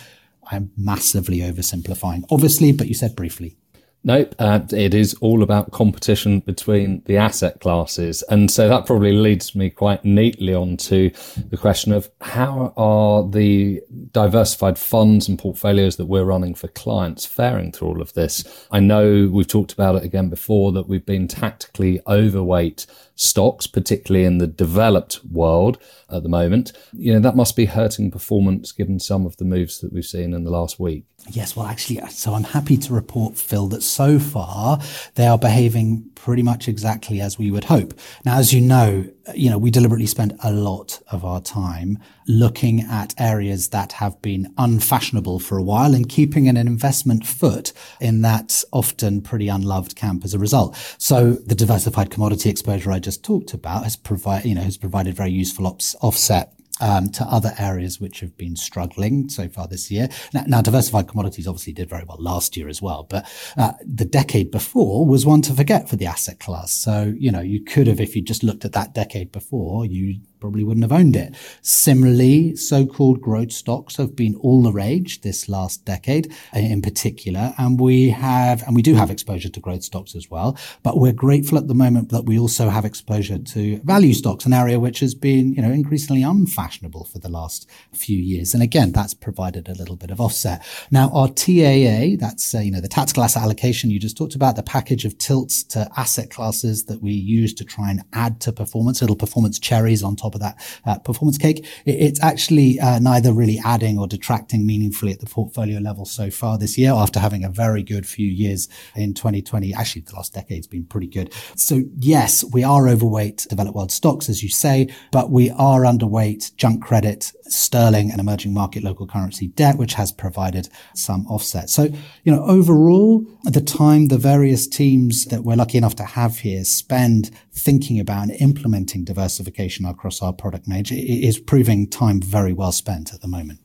I'm 0.52 0.72
massively 0.76 1.40
oversimplifying, 1.40 2.24
obviously, 2.30 2.72
but 2.72 2.88
you 2.88 2.94
said 2.94 3.16
briefly. 3.16 3.58
Nope, 4.04 4.34
uh, 4.40 4.62
it 4.72 4.96
is 4.96 5.14
all 5.22 5.44
about 5.44 5.72
competition 5.72 6.40
between 6.40 7.04
the 7.06 7.18
asset 7.18 7.60
classes. 7.60 8.24
And 8.24 8.50
so 8.50 8.68
that 8.68 8.88
probably 8.88 9.12
leads 9.12 9.56
me 9.56 9.70
quite 9.70 10.04
neatly 10.04 10.56
on 10.56 10.78
to 10.78 11.12
the 11.50 11.58
question 11.58 11.92
of 11.92 12.10
how 12.20 12.74
are 12.76 13.28
the 13.28 13.82
diversified 14.12 14.80
funds 14.80 15.28
and 15.28 15.38
portfolios 15.38 15.98
that 15.98 16.08
we're 16.08 16.24
running 16.24 16.56
for 16.56 16.68
clients 16.70 17.28
faring 17.28 17.72
through 17.72 17.90
all 17.90 18.02
of 18.02 18.14
this? 18.14 18.68
I 18.72 18.80
know 18.80 19.30
we've 19.32 19.48
talked 19.48 19.72
about 19.72 19.98
it 19.98 20.04
again 20.04 20.30
before 20.30 20.72
that 20.72 20.88
we've 20.88 21.06
been 21.06 21.28
tactically 21.28 22.02
overweight 22.08 22.88
stocks, 23.14 23.68
particularly 23.68 24.26
in 24.26 24.40
the 24.40 24.48
developed 24.48 25.24
world 25.26 25.78
at 26.10 26.24
the 26.24 26.30
moment. 26.30 26.74
You 26.92 27.14
know, 27.14 27.20
that 27.20 27.36
must 27.36 27.56
be 27.56 27.66
hurting 27.66 28.10
performance 28.10 28.72
given 28.72 29.00
some 29.00 29.28
of 29.28 29.38
the 29.38 29.46
moves 29.46 29.80
that 29.82 29.94
we've 29.94 30.04
seen 30.04 30.34
in 30.34 30.44
the 30.44 30.50
last 30.50 30.80
week. 30.80 31.06
Yes, 31.34 31.56
well, 31.56 31.66
actually, 31.66 32.02
so 32.10 32.34
I'm 32.34 32.44
happy 32.44 32.76
to 32.76 32.94
report, 32.94 33.38
Phil, 33.38 33.68
that 33.68 33.84
so 33.84 34.20
far 34.20 34.80
they 35.16 35.28
are 35.28 35.38
behaving 35.38 36.10
pretty 36.14 36.44
much 36.44 36.68
exactly 36.68 37.22
as 37.22 37.40
we 37.40 37.50
would 37.50 37.64
hope. 37.64 37.94
Now, 38.26 38.38
as 38.38 38.52
you 38.52 38.60
know, 38.60 39.06
you 39.34 39.50
know, 39.50 39.58
we 39.58 39.72
deliberately 39.72 40.08
spend 40.08 40.38
a 40.44 40.52
lot 40.52 41.02
of 41.10 41.24
our 41.24 41.40
time 41.40 42.00
looking 42.28 42.82
at 42.82 43.14
areas 43.18 43.70
that 43.70 43.94
have 43.94 44.22
been 44.22 44.54
unfashionable 44.58 45.40
for 45.40 45.58
a 45.58 45.64
while 45.64 45.96
and 45.96 46.10
keeping 46.10 46.50
an 46.50 46.58
investment 46.58 47.26
foot 47.26 47.72
in 48.02 48.22
that 48.24 48.62
often 48.74 49.22
pretty 49.22 49.48
unloved 49.48 49.96
camp 49.96 50.26
as 50.26 50.34
a 50.34 50.40
result. 50.40 50.76
So 50.98 51.34
the 51.34 51.56
diversified 51.56 52.12
commodity 52.12 52.50
exposure 52.50 52.92
I 52.92 53.00
just 53.00 53.24
talked 53.24 53.54
about 53.54 53.86
has 53.86 53.96
provided, 53.96 54.50
you 54.50 54.56
know, 54.56 54.62
has 54.62 54.78
provided 54.78 55.16
very 55.16 55.32
useful 55.32 55.66
ops- 55.66 55.96
offset 56.02 56.54
um, 56.82 57.10
to 57.12 57.24
other 57.24 57.54
areas 57.58 58.02
which 58.02 58.20
have 58.20 58.36
been 58.38 58.56
struggling 58.56 59.30
so 59.30 59.48
far 59.48 59.68
this 59.68 59.90
year. 59.90 60.10
Now, 60.34 60.44
now, 60.48 60.62
diversified 60.62 61.08
commodities 61.08 61.48
obviously 61.48 61.74
did 61.74 61.90
very 61.90 62.04
well 62.04 62.18
last 62.20 62.58
year 62.58 62.68
as 62.68 62.82
well, 62.82 63.04
but 63.10 63.26
uh, 63.58 63.74
the 63.86 64.06
decade 64.06 64.52
before 64.52 65.06
was 65.06 65.26
one 65.26 65.42
to 65.44 65.54
forget 65.54 65.88
for 65.88 65.96
the 65.96 66.08
asset 66.08 66.40
class. 66.40 66.72
So, 66.74 67.14
you 67.18 67.32
know, 67.32 67.42
you 67.42 67.64
could 67.64 67.88
have, 67.88 68.02
if 68.02 68.16
you 68.16 68.22
just 68.22 68.44
looked 68.44 68.66
at 68.66 68.74
that 68.74 68.94
decade 68.94 69.32
before, 69.32 69.86
you 69.86 70.20
probably 70.42 70.64
wouldn't 70.64 70.84
have 70.84 70.92
owned 70.92 71.16
it. 71.16 71.36
Similarly, 71.62 72.56
so-called 72.56 73.22
growth 73.22 73.52
stocks 73.52 73.96
have 73.96 74.16
been 74.16 74.36
all 74.36 74.64
the 74.64 74.72
rage 74.72 75.22
this 75.22 75.48
last 75.48 75.86
decade 75.86 76.34
in 76.54 76.82
particular. 76.82 77.54
And 77.58 77.80
we 77.80 78.10
have, 78.10 78.64
and 78.64 78.76
we 78.76 78.82
do 78.82 78.96
have 78.96 79.12
exposure 79.12 79.50
to 79.50 79.60
growth 79.60 79.84
stocks 79.84 80.16
as 80.16 80.30
well, 80.30 80.58
but 80.84 80.98
we're 80.98 81.14
grateful 81.14 81.58
at 81.58 81.68
the 81.68 81.76
moment 81.76 82.10
that 82.10 82.26
we 82.26 82.40
also 82.40 82.70
have 82.70 82.84
exposure 82.84 83.38
to 83.38 83.80
value 83.82 84.14
stocks, 84.14 84.46
an 84.46 84.54
area 84.54 84.80
which 84.80 85.00
has 85.00 85.14
been, 85.14 85.54
you 85.54 85.62
know, 85.62 85.72
increasingly 85.72 86.24
unfashionable 86.24 87.06
for 87.06 87.20
the 87.20 87.30
last 87.30 87.70
few 87.94 88.18
years. 88.18 88.54
And 88.54 88.64
again, 88.64 88.92
that's 88.92 89.14
provided 89.14 89.70
a 89.70 89.76
little 89.76 89.96
bit 89.96 90.10
of 90.10 90.20
offset. 90.20 90.66
Now, 90.90 91.12
our 91.14 91.28
TAA, 91.28 92.18
that's, 92.18 92.56
uh, 92.56 92.60
you 92.60 92.72
know, 92.72 92.82
the 92.82 92.88
tactical 92.88 93.24
asset 93.24 93.44
allocation 93.44 93.92
you 93.92 94.00
just 94.00 94.18
talked 94.18 94.34
about, 94.34 94.56
the 94.56 94.64
package 94.64 95.06
of 95.06 95.18
tilts 95.20 95.64
to 95.66 95.88
asset 95.96 96.32
classes 96.32 96.86
that 96.86 97.02
we 97.02 97.12
use 97.12 97.54
to 97.54 97.64
try 97.64 97.92
and 97.92 98.04
add 98.14 98.40
to 98.42 98.52
performance, 98.52 99.02
little 99.02 99.16
performance 99.16 99.60
cherries 99.60 100.02
on 100.02 100.16
top 100.16 100.31
top 100.32 100.36
of 100.36 100.42
that 100.42 100.82
uh, 100.86 101.00
performance 101.00 101.38
cake. 101.38 101.66
It, 101.86 101.92
it's 101.92 102.24
actually 102.24 102.80
uh, 102.80 103.00
neither 103.00 103.34
really 103.34 103.60
adding 103.64 103.98
or 103.98 104.08
detracting 104.08 104.66
meaningfully 104.66 105.12
at 105.12 105.20
the 105.20 105.26
portfolio 105.26 105.80
level 105.80 106.06
so 106.06 106.30
far 106.30 106.58
this 106.58 106.78
year 106.78 106.92
after 106.92 107.20
having 107.20 107.44
a 107.44 107.50
very 107.50 107.84
good 107.84 108.08
few 108.08 108.28
years 108.28 108.68
in 108.96 109.14
2020. 109.14 109.74
Actually, 109.74 110.04
the 110.04 110.16
last 110.16 110.34
decade's 110.34 110.68
been 110.68 110.86
pretty 110.86 111.08
good. 111.08 111.34
So 111.56 111.84
yes, 111.98 112.44
we 112.52 112.64
are 112.64 112.88
overweight 112.88 113.48
developed 113.50 113.76
world 113.76 113.92
stocks, 113.92 114.30
as 114.30 114.44
you 114.44 114.50
say, 114.50 114.88
but 115.12 115.32
we 115.32 115.50
are 115.52 115.82
underweight 115.82 116.56
junk 116.56 116.84
credit, 116.84 117.32
sterling 117.52 118.12
and 118.12 118.20
emerging 118.20 118.54
market 118.54 118.84
local 118.84 119.08
currency 119.08 119.48
debt, 119.48 119.78
which 119.78 119.96
has 119.96 120.12
provided 120.12 120.70
some 120.96 121.26
offset. 121.28 121.70
So, 121.70 121.90
you 122.24 122.34
know, 122.34 122.44
overall, 122.44 123.26
the 123.44 123.62
time 123.62 124.08
the 124.08 124.18
various 124.18 124.68
teams 124.68 125.26
that 125.26 125.44
we're 125.44 125.56
lucky 125.56 125.78
enough 125.78 125.96
to 125.96 126.04
have 126.04 126.40
here 126.40 126.64
spend 126.64 127.32
thinking 127.52 128.00
about 128.00 128.24
and 128.24 128.32
implementing 128.40 129.04
diversification 129.04 129.86
across 129.86 130.22
our 130.22 130.34
product 130.34 130.68
range 130.68 130.92
is 130.92 131.40
proving 131.40 131.88
time 131.88 132.22
very 132.22 132.54
well 132.54 132.72
spent 132.72 133.14
at 133.14 133.22
the 133.22 133.28
moment. 133.28 133.60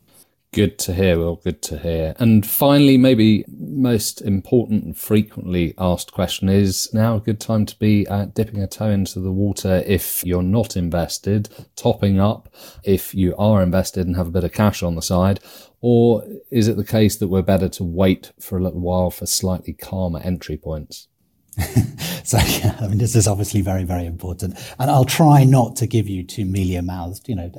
Good 0.57 0.79
to 0.79 0.95
hear. 0.95 1.19
Well, 1.19 1.37
good 1.37 1.61
to 1.65 1.79
hear. 1.79 2.15
And 2.19 2.47
finally, 2.47 2.97
maybe 2.97 3.45
most 3.47 4.23
important 4.23 4.85
and 4.85 4.97
frequently 4.97 5.75
asked 5.77 6.13
question 6.15 6.49
is 6.49 6.89
now 6.95 7.17
a 7.17 7.21
good 7.21 7.41
time 7.41 7.67
to 7.67 7.79
be 7.79 8.07
uh, 8.07 8.25
dipping 8.25 8.63
a 8.63 8.67
toe 8.67 8.89
into 8.89 9.21
the 9.21 9.31
water 9.31 9.85
if 9.87 10.25
you're 10.25 10.43
not 10.43 10.75
invested, 10.75 11.51
topping 11.77 12.19
up 12.19 12.49
if 12.85 13.15
you 13.15 13.37
are 13.37 13.63
invested 13.63 14.07
and 14.07 14.17
have 14.17 14.29
a 14.29 14.31
bit 14.31 14.45
of 14.45 14.53
cash 14.55 14.83
on 14.83 14.95
the 14.95 15.03
side, 15.03 15.41
or 15.83 16.25
is 16.51 16.69
it 16.69 16.79
the 16.79 16.85
case 16.87 17.17
that 17.17 17.29
we're 17.29 17.43
better 17.43 17.69
to 17.69 17.85
wait 17.85 18.33
for 18.41 18.57
a 18.57 18.63
little 18.63 18.81
while 18.81 19.11
for 19.11 19.27
slightly 19.27 19.75
calmer 19.75 20.21
entry 20.21 20.57
points? 20.57 21.09
so 22.25 22.39
yeah, 22.39 22.77
I 22.81 22.89
mean, 22.89 22.99
this 22.99 23.17
is 23.17 23.27
obviously 23.27 23.63
very, 23.63 23.85
very 23.85 24.05
important, 24.05 24.59
and 24.79 24.91
I'll 24.91 25.05
try 25.05 25.45
not 25.45 25.77
to 25.77 25.87
give 25.87 26.07
you 26.07 26.23
too 26.23 26.45
mealy 26.45 26.79
mouthed, 26.81 27.29
you 27.29 27.35
know, 27.35 27.51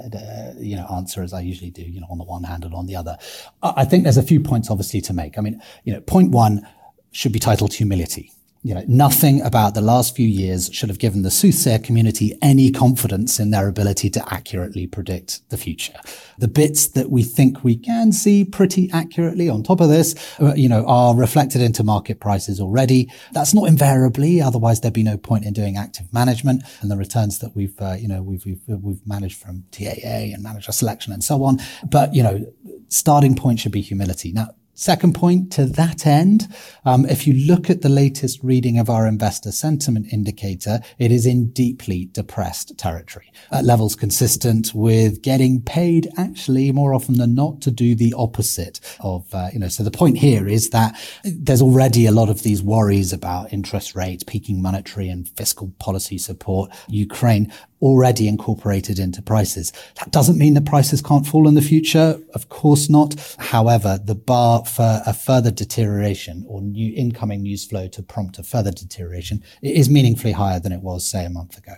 you 0.57 0.75
know, 0.75 0.85
answer 0.93 1.23
as 1.23 1.33
I 1.33 1.41
usually 1.41 1.71
do, 1.71 1.81
you 1.81 1.99
know, 2.01 2.07
on 2.09 2.17
the 2.17 2.23
one 2.23 2.43
hand 2.43 2.63
and 2.63 2.73
on 2.73 2.85
the 2.85 2.95
other. 2.95 3.17
I 3.63 3.85
think 3.85 4.03
there's 4.03 4.17
a 4.17 4.23
few 4.23 4.39
points 4.39 4.69
obviously 4.69 5.01
to 5.01 5.13
make. 5.13 5.37
I 5.37 5.41
mean, 5.41 5.61
you 5.83 5.93
know, 5.93 6.01
point 6.01 6.31
one 6.31 6.67
should 7.11 7.31
be 7.31 7.39
titled 7.39 7.73
humility 7.73 8.31
you 8.63 8.73
know, 8.73 8.83
nothing 8.87 9.41
about 9.41 9.73
the 9.73 9.81
last 9.81 10.15
few 10.15 10.27
years 10.27 10.69
should 10.73 10.89
have 10.89 10.99
given 10.99 11.21
the 11.21 11.31
soothsayer 11.31 11.79
community 11.79 12.37
any 12.41 12.71
confidence 12.71 13.39
in 13.39 13.51
their 13.51 13.67
ability 13.67 14.09
to 14.09 14.33
accurately 14.33 14.87
predict 14.87 15.47
the 15.49 15.57
future. 15.57 15.93
The 16.37 16.47
bits 16.47 16.87
that 16.89 17.09
we 17.09 17.23
think 17.23 17.63
we 17.63 17.77
can 17.77 18.11
see 18.11 18.43
pretty 18.43 18.89
accurately 18.91 19.49
on 19.49 19.63
top 19.63 19.79
of 19.79 19.89
this, 19.89 20.15
uh, 20.39 20.53
you 20.55 20.69
know, 20.69 20.85
are 20.85 21.15
reflected 21.15 21.61
into 21.61 21.83
market 21.83 22.19
prices 22.19 22.59
already. 22.59 23.09
That's 23.31 23.53
not 23.53 23.67
invariably, 23.67 24.41
otherwise 24.41 24.81
there'd 24.81 24.93
be 24.93 25.03
no 25.03 25.17
point 25.17 25.45
in 25.45 25.53
doing 25.53 25.77
active 25.77 26.11
management 26.13 26.63
and 26.81 26.91
the 26.91 26.97
returns 26.97 27.39
that 27.39 27.55
we've, 27.55 27.79
uh, 27.79 27.93
you 27.93 28.07
know, 28.07 28.21
we've, 28.21 28.45
we've, 28.45 28.61
we've 28.67 29.07
managed 29.07 29.41
from 29.41 29.63
TAA 29.71 30.33
and 30.33 30.43
manager 30.43 30.71
selection 30.71 31.13
and 31.13 31.23
so 31.23 31.43
on. 31.43 31.59
But, 31.89 32.13
you 32.13 32.23
know, 32.23 32.45
starting 32.89 33.35
point 33.35 33.59
should 33.59 33.71
be 33.71 33.81
humility. 33.81 34.31
Now, 34.31 34.49
Second 34.79 35.15
point 35.15 35.51
to 35.53 35.65
that 35.65 36.05
end, 36.05 36.47
um, 36.85 37.03
if 37.07 37.25
you 37.25 37.33
look 37.33 37.67
at 37.67 37.81
the 37.81 37.89
latest 37.89 38.43
reading 38.43 38.77
of 38.77 38.91
our 38.91 39.07
investor 39.07 39.51
sentiment 39.51 40.13
indicator, 40.13 40.81
it 40.99 41.11
is 41.11 41.25
in 41.25 41.47
deeply 41.47 42.09
depressed 42.11 42.77
territory. 42.77 43.31
At 43.51 43.65
levels 43.65 43.95
consistent 43.95 44.75
with 44.75 45.23
getting 45.23 45.63
paid 45.63 46.07
actually 46.15 46.71
more 46.71 46.93
often 46.93 47.17
than 47.17 47.33
not 47.33 47.59
to 47.61 47.71
do 47.71 47.95
the 47.95 48.13
opposite 48.15 48.79
of, 48.99 49.25
uh, 49.33 49.47
you 49.51 49.57
know, 49.57 49.67
so 49.67 49.81
the 49.81 49.89
point 49.89 50.19
here 50.19 50.47
is 50.47 50.69
that 50.69 50.95
there's 51.23 51.63
already 51.63 52.05
a 52.05 52.11
lot 52.11 52.29
of 52.29 52.43
these 52.43 52.61
worries 52.61 53.11
about 53.11 53.51
interest 53.51 53.95
rates, 53.95 54.23
peaking 54.23 54.61
monetary 54.61 55.09
and 55.09 55.27
fiscal 55.29 55.73
policy 55.79 56.19
support, 56.19 56.69
Ukraine 56.87 57.51
already 57.81 58.27
incorporated 58.27 58.99
into 58.99 59.21
prices. 59.21 59.71
That 59.95 60.11
doesn't 60.11 60.37
mean 60.37 60.53
that 60.55 60.65
prices 60.65 61.01
can't 61.01 61.27
fall 61.27 61.47
in 61.47 61.53
the 61.53 61.61
future. 61.61 62.19
Of 62.33 62.49
course 62.49 62.89
not. 62.89 63.35
However, 63.37 63.99
the 64.03 64.15
bar 64.15 64.65
for 64.65 65.01
a 65.05 65.13
further 65.13 65.51
deterioration 65.51 66.45
or 66.47 66.61
new 66.61 66.93
incoming 66.95 67.43
news 67.43 67.65
flow 67.65 67.87
to 67.89 68.03
prompt 68.03 68.39
a 68.39 68.43
further 68.43 68.71
deterioration 68.71 69.43
is 69.61 69.89
meaningfully 69.89 70.33
higher 70.33 70.59
than 70.59 70.71
it 70.71 70.81
was, 70.81 71.07
say, 71.07 71.25
a 71.25 71.29
month 71.29 71.57
ago. 71.57 71.75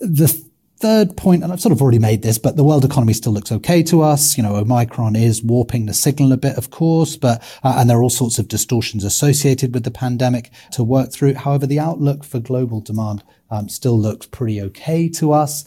The 0.00 0.47
third 0.80 1.16
point, 1.16 1.42
and 1.42 1.52
I've 1.52 1.60
sort 1.60 1.72
of 1.72 1.82
already 1.82 1.98
made 1.98 2.22
this, 2.22 2.38
but 2.38 2.56
the 2.56 2.62
world 2.62 2.84
economy 2.84 3.12
still 3.12 3.32
looks 3.32 3.50
okay 3.50 3.82
to 3.84 4.02
us. 4.02 4.36
You 4.36 4.44
know, 4.44 4.56
Omicron 4.56 5.16
is 5.16 5.42
warping 5.42 5.86
the 5.86 5.94
signal 5.94 6.32
a 6.32 6.36
bit, 6.36 6.56
of 6.56 6.70
course, 6.70 7.16
but, 7.16 7.42
uh, 7.64 7.76
and 7.78 7.90
there 7.90 7.98
are 7.98 8.02
all 8.02 8.10
sorts 8.10 8.38
of 8.38 8.46
distortions 8.46 9.02
associated 9.02 9.74
with 9.74 9.84
the 9.84 9.90
pandemic 9.90 10.50
to 10.72 10.84
work 10.84 11.12
through. 11.12 11.34
However, 11.34 11.66
the 11.66 11.80
outlook 11.80 12.24
for 12.24 12.38
global 12.38 12.80
demand 12.80 13.24
um, 13.50 13.68
still 13.68 13.98
looks 13.98 14.26
pretty 14.26 14.62
okay 14.62 15.08
to 15.10 15.32
us. 15.32 15.64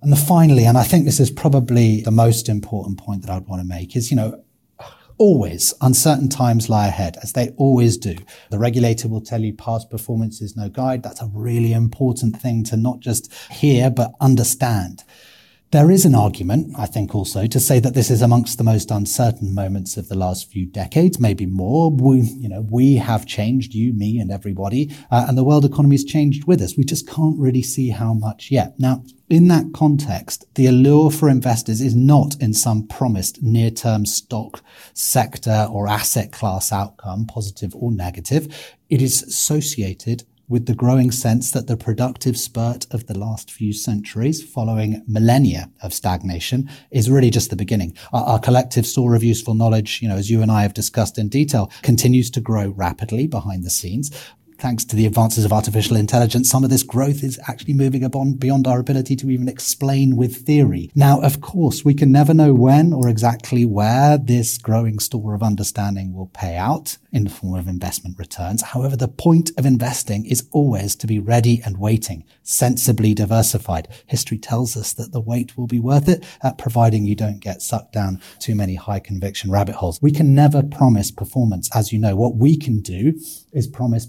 And 0.00 0.10
the 0.10 0.16
finally, 0.16 0.64
and 0.64 0.78
I 0.78 0.82
think 0.82 1.04
this 1.04 1.20
is 1.20 1.30
probably 1.30 2.00
the 2.00 2.10
most 2.10 2.48
important 2.48 2.98
point 2.98 3.22
that 3.22 3.30
I'd 3.30 3.46
want 3.46 3.60
to 3.60 3.68
make 3.68 3.94
is, 3.94 4.10
you 4.10 4.16
know, 4.16 4.41
always 5.18 5.74
uncertain 5.80 6.28
times 6.28 6.68
lie 6.68 6.88
ahead, 6.88 7.16
as 7.22 7.32
they 7.32 7.50
always 7.56 7.96
do. 7.96 8.16
The 8.50 8.58
regulator 8.58 9.08
will 9.08 9.20
tell 9.20 9.40
you 9.40 9.52
past 9.52 9.90
performance 9.90 10.40
is 10.40 10.56
no 10.56 10.68
guide. 10.68 11.02
That's 11.02 11.22
a 11.22 11.30
really 11.32 11.72
important 11.72 12.40
thing 12.40 12.64
to 12.64 12.76
not 12.76 13.00
just 13.00 13.32
hear, 13.50 13.90
but 13.90 14.12
understand. 14.20 15.04
There 15.72 15.90
is 15.90 16.04
an 16.04 16.14
argument, 16.14 16.74
I 16.76 16.84
think, 16.84 17.14
also 17.14 17.46
to 17.46 17.58
say 17.58 17.80
that 17.80 17.94
this 17.94 18.10
is 18.10 18.20
amongst 18.20 18.58
the 18.58 18.62
most 18.62 18.90
uncertain 18.90 19.54
moments 19.54 19.96
of 19.96 20.10
the 20.10 20.14
last 20.14 20.52
few 20.52 20.66
decades, 20.66 21.18
maybe 21.18 21.46
more. 21.46 21.90
We, 21.90 22.20
you 22.20 22.50
know, 22.50 22.60
we 22.70 22.96
have 22.96 23.24
changed, 23.24 23.72
you, 23.72 23.94
me, 23.94 24.18
and 24.18 24.30
everybody, 24.30 24.94
uh, 25.10 25.24
and 25.26 25.38
the 25.38 25.42
world 25.44 25.64
economy 25.64 25.94
has 25.94 26.04
changed 26.04 26.44
with 26.46 26.60
us. 26.60 26.76
We 26.76 26.84
just 26.84 27.08
can't 27.08 27.38
really 27.38 27.62
see 27.62 27.88
how 27.88 28.12
much 28.12 28.50
yet. 28.50 28.78
Now, 28.78 29.02
in 29.30 29.48
that 29.48 29.72
context, 29.72 30.44
the 30.56 30.66
allure 30.66 31.10
for 31.10 31.30
investors 31.30 31.80
is 31.80 31.96
not 31.96 32.36
in 32.38 32.52
some 32.52 32.86
promised 32.86 33.42
near-term 33.42 34.04
stock 34.04 34.62
sector 34.92 35.66
or 35.70 35.88
asset 35.88 36.32
class 36.32 36.70
outcome, 36.70 37.24
positive 37.24 37.74
or 37.74 37.90
negative. 37.90 38.76
It 38.90 39.00
is 39.00 39.22
associated 39.22 40.24
with 40.48 40.66
the 40.66 40.74
growing 40.74 41.10
sense 41.10 41.50
that 41.52 41.66
the 41.66 41.76
productive 41.76 42.36
spurt 42.36 42.86
of 42.90 43.06
the 43.06 43.18
last 43.18 43.50
few 43.50 43.72
centuries, 43.72 44.42
following 44.42 45.02
millennia 45.06 45.70
of 45.82 45.94
stagnation, 45.94 46.68
is 46.90 47.10
really 47.10 47.30
just 47.30 47.50
the 47.50 47.56
beginning. 47.56 47.96
Our, 48.12 48.24
our, 48.24 48.38
collective 48.38 48.86
store 48.86 49.14
of 49.14 49.22
useful 49.22 49.54
knowledge, 49.54 50.00
you 50.02 50.08
know, 50.08 50.16
as 50.16 50.30
you 50.30 50.42
and 50.42 50.50
I 50.50 50.62
have 50.62 50.74
discussed 50.74 51.16
in 51.16 51.28
detail, 51.28 51.70
continues 51.82 52.30
to 52.32 52.40
grow 52.40 52.68
rapidly 52.70 53.26
behind 53.26 53.64
the 53.64 53.70
scenes 53.70 54.10
thanks 54.62 54.84
to 54.84 54.94
the 54.94 55.06
advances 55.06 55.44
of 55.44 55.52
artificial 55.52 55.96
intelligence, 55.96 56.48
some 56.48 56.62
of 56.62 56.70
this 56.70 56.84
growth 56.84 57.24
is 57.24 57.36
actually 57.48 57.74
moving 57.74 58.04
upon 58.04 58.34
beyond 58.34 58.64
our 58.68 58.78
ability 58.78 59.16
to 59.16 59.28
even 59.28 59.48
explain 59.48 60.16
with 60.16 60.46
theory. 60.46 60.88
Now, 60.94 61.20
of 61.20 61.40
course, 61.40 61.84
we 61.84 61.94
can 61.94 62.12
never 62.12 62.32
know 62.32 62.54
when 62.54 62.92
or 62.92 63.08
exactly 63.08 63.64
where 63.66 64.16
this 64.16 64.58
growing 64.58 65.00
store 65.00 65.34
of 65.34 65.42
understanding 65.42 66.14
will 66.14 66.28
pay 66.28 66.56
out 66.56 66.96
in 67.10 67.24
the 67.24 67.30
form 67.30 67.58
of 67.58 67.66
investment 67.66 68.16
returns. 68.20 68.62
However, 68.62 68.94
the 68.94 69.08
point 69.08 69.50
of 69.58 69.66
investing 69.66 70.24
is 70.26 70.48
always 70.52 70.94
to 70.96 71.08
be 71.08 71.18
ready 71.18 71.60
and 71.64 71.76
waiting, 71.78 72.24
sensibly 72.44 73.14
diversified. 73.14 73.88
History 74.06 74.38
tells 74.38 74.76
us 74.76 74.92
that 74.92 75.10
the 75.10 75.20
wait 75.20 75.58
will 75.58 75.66
be 75.66 75.80
worth 75.80 76.08
it, 76.08 76.24
uh, 76.40 76.52
providing 76.52 77.04
you 77.04 77.16
don't 77.16 77.40
get 77.40 77.62
sucked 77.62 77.92
down 77.92 78.22
too 78.38 78.54
many 78.54 78.76
high 78.76 79.00
conviction 79.00 79.50
rabbit 79.50 79.74
holes. 79.74 80.00
We 80.00 80.12
can 80.12 80.36
never 80.36 80.62
promise 80.62 81.10
performance. 81.10 81.68
As 81.74 81.92
you 81.92 81.98
know, 81.98 82.14
what 82.14 82.36
we 82.36 82.56
can 82.56 82.80
do 82.80 83.18
is 83.52 83.66
promise 83.66 84.06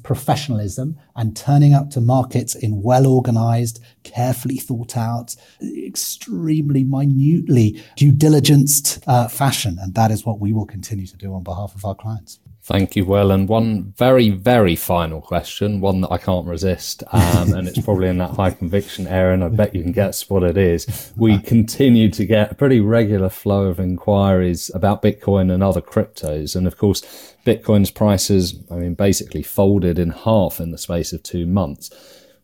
and 0.50 1.35
turning 1.35 1.73
up 1.73 1.89
to 1.91 2.01
markets 2.01 2.55
in 2.55 2.81
well 2.81 3.07
organized, 3.07 3.79
carefully 4.03 4.57
thought 4.57 4.97
out, 4.97 5.35
extremely 5.62 6.83
minutely 6.83 7.81
due 7.95 8.12
diligenced 8.12 9.03
uh, 9.07 9.27
fashion. 9.27 9.77
And 9.79 9.93
that 9.95 10.12
is 10.12 10.25
what 10.25 10.39
we 10.39 10.53
will 10.53 10.65
continue 10.65 11.07
to 11.07 11.17
do 11.17 11.33
on 11.33 11.43
behalf 11.43 11.75
of 11.75 11.85
our 11.85 11.95
clients. 11.95 12.39
Thank 12.65 12.96
you, 12.96 13.03
Will. 13.03 13.32
And 13.32 13.50
one 13.50 13.93
very, 13.98 14.29
very 14.29 14.77
final 14.77 15.20
question, 15.20 15.82
one 15.82 16.00
that 16.00 16.13
I 16.13 16.17
can't 16.17 16.48
resist, 16.48 17.03
um, 17.12 17.53
and 17.53 17.67
it's 17.67 17.82
probably 17.82 18.08
in 18.08 18.20
that 18.20 18.32
high 18.32 18.51
conviction 18.51 19.05
area, 19.05 19.34
and 19.34 19.43
I 19.43 19.50
bet 19.50 19.75
you 19.75 19.84
can 19.84 19.91
guess 19.91 20.29
what 20.29 20.43
it 20.43 20.55
is. 20.55 21.12
We 21.17 21.39
continue 21.39 22.10
to 22.12 22.25
get 22.25 22.53
a 22.53 22.55
pretty 22.55 22.79
regular 22.79 23.27
flow 23.27 23.65
of 23.65 23.82
inquiries 23.82 24.72
about 24.74 25.01
Bitcoin 25.01 25.51
and 25.51 25.62
other 25.62 25.82
cryptos. 25.82 26.55
And 26.55 26.65
of 26.65 26.77
course, 26.77 27.01
Bitcoin's 27.46 27.91
prices, 27.91 28.55
I 28.72 28.75
mean, 28.75 28.93
basically 28.93 29.43
folded 29.43 30.00
in 30.00 30.12
half 30.12 30.62
in 30.62 30.72
the 30.72 30.77
space 30.77 31.12
of 31.12 31.22
two 31.22 31.46
months. 31.46 31.89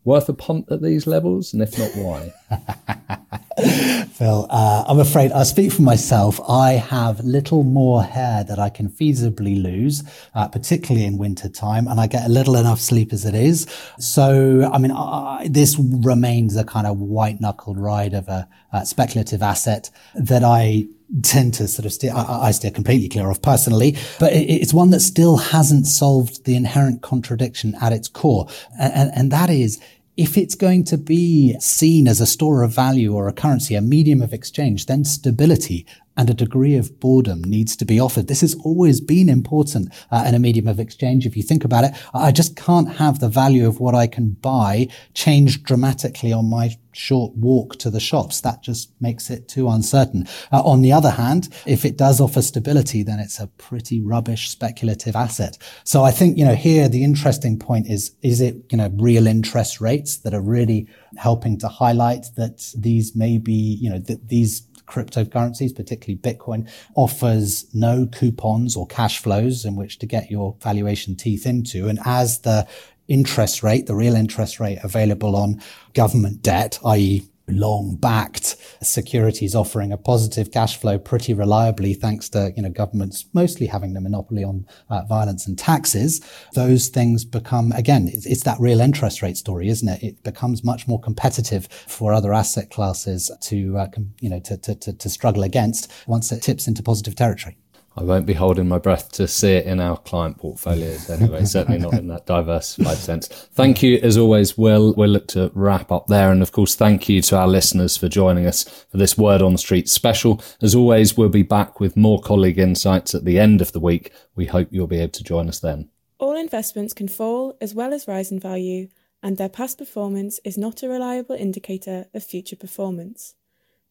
Worth 0.04 0.28
a 0.28 0.34
punt 0.34 0.66
at 0.70 0.82
these 0.82 1.08
levels? 1.08 1.54
And 1.54 1.62
if 1.62 1.80
not, 1.80 1.92
why? 1.96 2.34
Phil, 4.13 4.48
uh, 4.50 4.86
I'm 4.88 5.00
afraid 5.00 5.32
I 5.32 5.44
speak 5.44 5.72
for 5.72 5.82
myself. 5.82 6.39
I 6.48 6.72
have 6.74 7.20
little 7.22 7.63
more 7.63 8.03
hair 8.03 8.44
that 8.44 8.60
I 8.60 8.70
can 8.70 8.89
feasibly 8.89 9.62
lose, 9.62 10.03
uh, 10.34 10.48
particularly 10.48 11.06
in 11.06 11.18
winter 11.18 11.50
time, 11.50 11.88
and 11.88 12.00
I 12.00 12.08
get 12.08 12.25
a 12.25 12.29
little 12.29 12.56
enough 12.56 12.79
sleep 12.79 13.14
as 13.14 13.25
it 13.25 13.35
is. 13.35 13.68
So, 14.00 14.70
I 14.72 14.77
mean, 14.77 14.92
I, 14.92 15.48
this 15.50 15.77
remains 15.79 16.55
a 16.55 16.64
kind 16.64 16.88
of 16.88 17.00
white 17.00 17.42
knuckled 17.42 17.77
ride 17.77 18.14
of 18.14 18.27
a, 18.27 18.48
a 18.72 18.85
speculative 18.85 19.42
asset 19.42 19.90
that 20.16 20.44
I 20.44 20.88
tend 21.24 21.55
to 21.55 21.68
sort 21.68 21.85
of 21.85 21.94
steer, 21.94 22.14
I, 22.14 22.48
I, 22.48 22.51
steer 22.51 22.72
completely 22.72 23.09
clear 23.09 23.29
of 23.29 23.42
personally, 23.42 23.98
but 24.20 24.31
it, 24.31 24.46
it's 24.46 24.74
one 24.74 24.92
that 24.92 25.00
still 25.00 25.38
hasn't 25.38 25.88
solved 25.88 26.46
the 26.46 26.55
inherent 26.55 27.01
contradiction 27.01 27.75
at 27.81 27.92
its 27.92 28.07
core. 28.07 28.48
And, 28.79 29.12
and 29.16 29.31
that 29.31 29.50
is, 29.50 29.81
if 30.20 30.38
it's 30.38 30.53
going 30.53 30.84
to 30.84 30.98
be 30.98 31.55
seen 31.62 32.05
as 32.05 32.20
a 32.20 32.25
store 32.25 32.62
of 32.62 32.74
value 32.74 33.14
or 33.14 33.29
a 33.29 33.34
currency, 33.34 33.74
a 33.74 33.82
medium 33.82 34.22
of 34.22 34.34
exchange, 34.34 34.86
then 34.86 35.05
stability 35.05 35.86
and 36.20 36.29
a 36.29 36.34
degree 36.34 36.75
of 36.75 37.00
boredom 37.00 37.42
needs 37.46 37.77
to 37.77 37.86
be 37.86 37.98
offered. 37.98 38.27
This 38.27 38.42
has 38.42 38.53
always 38.66 39.00
been 39.00 39.29
important 39.29 39.88
uh, 40.12 40.25
in 40.27 40.36
a 40.36 40.40
medium 40.40 40.68
of 40.68 40.77
exchange. 40.77 41.25
If 41.25 41.38
you 41.38 41.44
think 41.44 41.64
about 41.64 41.86
it, 41.86 41.94
I 42.14 42.34
just 42.34 42.58
can't 42.58 42.98
have 42.98 43.22
the 43.22 43.29
value 43.29 43.66
of 43.66 43.79
what 43.79 43.96
I 43.96 44.05
can 44.05 44.32
buy 44.32 44.90
change 45.14 45.64
dramatically 45.64 46.34
on 46.34 46.50
my 46.50 46.75
short 46.92 47.34
walk 47.38 47.77
to 47.77 47.90
the 47.90 48.01
shops. 48.01 48.42
That 48.42 48.62
just 48.62 48.92
makes 49.00 49.29
it 49.29 49.48
too 49.48 49.70
uncertain. 49.70 50.27
Uh, 50.51 50.62
on 50.64 50.82
the 50.82 50.92
other 50.92 51.12
hand, 51.12 51.48
if 51.66 51.86
it 51.86 51.98
does 51.98 52.20
offer 52.20 52.42
stability, 52.42 53.01
then 53.01 53.20
it's 53.20 53.40
a 53.40 53.48
pretty 53.48 54.01
rubbish 54.01 54.50
speculative 54.50 55.16
asset. 55.16 55.58
So 55.86 56.03
I 56.03 56.12
think, 56.12 56.38
you 56.38 56.44
know, 56.44 56.55
here 56.55 56.90
the 56.90 57.05
interesting 57.05 57.58
point 57.58 57.88
is, 57.88 58.14
is 58.22 58.42
it, 58.42 58.58
you 58.72 58.77
know, 58.77 58.92
real 58.96 59.25
interest 59.25 59.79
rates 59.79 60.18
that 60.18 60.34
are 60.34 60.42
really 60.42 60.88
helping 61.16 61.58
to 61.60 61.70
highlight 61.70 62.25
that 62.36 62.74
these 62.77 63.16
may 63.16 63.38
be, 63.38 63.77
you 63.82 63.90
know, 63.90 64.00
that 64.00 64.27
these 64.27 64.62
cryptocurrencies, 64.90 65.75
particularly 65.75 66.18
Bitcoin, 66.18 66.70
offers 66.96 67.66
no 67.74 68.08
coupons 68.08 68.75
or 68.75 68.88
cash 68.88 69.20
flows 69.20 69.66
in 69.66 69.75
which 69.75 70.00
to 70.00 70.06
get 70.06 70.32
your 70.32 70.56
valuation 70.62 71.16
teeth 71.16 71.46
into. 71.46 71.88
And 71.88 72.00
as 72.06 72.40
the 72.40 72.68
interest 73.08 73.64
rate, 73.64 73.86
the 73.86 73.96
real 73.96 74.16
interest 74.16 74.60
rate 74.60 74.80
available 74.84 75.36
on 75.36 75.62
government 75.94 76.42
debt, 76.42 76.80
i.e 76.86 77.28
long 77.51 77.96
backed 77.96 78.55
securities 78.81 79.55
offering 79.55 79.92
a 79.92 79.98
positive 79.98 80.51
cash 80.51 80.77
flow 80.79 80.98
pretty 80.98 81.33
reliably 81.33 81.94
thanks 81.94 82.29
to 82.29 82.53
you 82.55 82.62
know 82.62 82.70
governments 82.70 83.25
mostly 83.33 83.68
having 83.68 83.94
the 83.94 84.01
monopoly 84.01 84.44
on 84.44 84.66
uh, 84.90 85.03
violence 85.05 85.48
and 85.48 85.57
taxes. 85.57 86.22
Those 86.53 86.88
things 86.88 87.25
become 87.25 87.72
again 87.74 88.07
it's, 88.07 88.25
it's, 88.25 88.44
that 88.44 88.59
real 88.59 88.81
interest 88.81 89.22
rate 89.22 89.38
story 89.38 89.70
isn't 89.70 89.88
it? 89.88 90.03
It 90.03 90.24
becomes 90.24 90.64
much 90.64 90.88
more 90.88 91.00
competitive 91.00 91.68
for 91.68 92.14
other 92.14 92.33
asset 92.33 92.70
classes 92.70 93.31
to 93.42 93.77
uh, 93.77 93.88
com- 93.88 94.14
you 94.20 94.29
know 94.29 94.40
to, 94.40 94.57
to, 94.57 94.75
to, 94.75 94.94
to 94.94 95.09
struggle 95.09 95.44
against 95.44 95.92
once 96.07 96.31
it 96.31 96.42
tips 96.42 96.68
into 96.68 96.83
positive 96.83 97.16
territory 97.16 97.57
I 98.00 98.03
won't 98.03 98.25
be 98.25 98.33
holding 98.33 98.70
my 98.70 98.77
breath 98.77 99.12
to 99.14 99.27
see 99.27 99.51
it 99.51 99.66
in 99.66 99.81
our 99.81 99.98
client 99.98 100.38
portfolios 100.38 101.09
anyway, 101.09 101.44
certainly 101.44 101.79
not 101.79 101.96
in 101.96 102.07
that 102.07 102.25
diversified 102.25 102.98
sense. 102.98 103.27
Thank 103.27 103.83
you, 103.83 104.00
as 104.01 104.16
always, 104.18 104.57
Will. 104.57 104.94
We'll 104.94 105.09
look 105.09 105.27
to 105.29 105.51
wrap 105.53 105.92
up 105.92 106.07
there. 106.07 106.31
And 106.31 106.42
of 106.42 106.53
course, 106.53 106.75
thank 106.75 107.09
you 107.09 107.22
to 107.24 107.38
our 107.38 107.48
listeners 107.48 107.98
for 107.98 108.07
joining 108.07 108.46
us 108.46 108.64
for 108.90 108.96
this 108.96 109.18
Word 109.18 109.42
on 109.42 109.51
the 109.51 109.57
Street 109.57 109.90
special. 109.90 110.42
As 110.62 110.74
always, 110.74 111.18
we'll 111.18 111.27
be 111.27 111.44
back 111.44 111.81
with 111.81 111.98
more 111.98 112.22
colleague 112.22 112.57
insights 112.57 113.14
at 113.14 113.25
the 113.25 113.38
end 113.38 113.59
of 113.59 113.74
the 113.74 113.81
week. 113.81 114.14
We 114.33 114.46
hope 114.46 114.70
you'll 114.72 114.88
be 114.88 115.01
able 115.01 115.12
to 115.12 115.24
join 115.24 115.50
us 115.50 115.59
then. 115.59 115.90
All 116.20 116.38
investments 116.38 116.94
can 116.94 117.09
fall 117.09 117.57
as 117.59 117.74
well 117.75 117.94
as 117.94 118.07
rise 118.07 118.31
in 118.31 118.40
value, 118.40 118.88
and 119.22 119.35
their 119.35 119.50
past 119.50 119.77
performance 119.77 120.40
is 120.46 120.57
not 120.57 120.83
a 120.83 120.88
reliable 120.88 121.35
indicator 121.35 122.05
of 122.14 122.24
future 122.24 122.55
performance. 122.55 123.35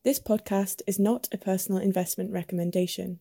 This 0.05 0.21
podcast 0.21 0.83
is 0.87 0.99
not 0.99 1.27
a 1.33 1.38
personal 1.38 1.83
investment 1.83 2.31
recommendation. 2.31 3.16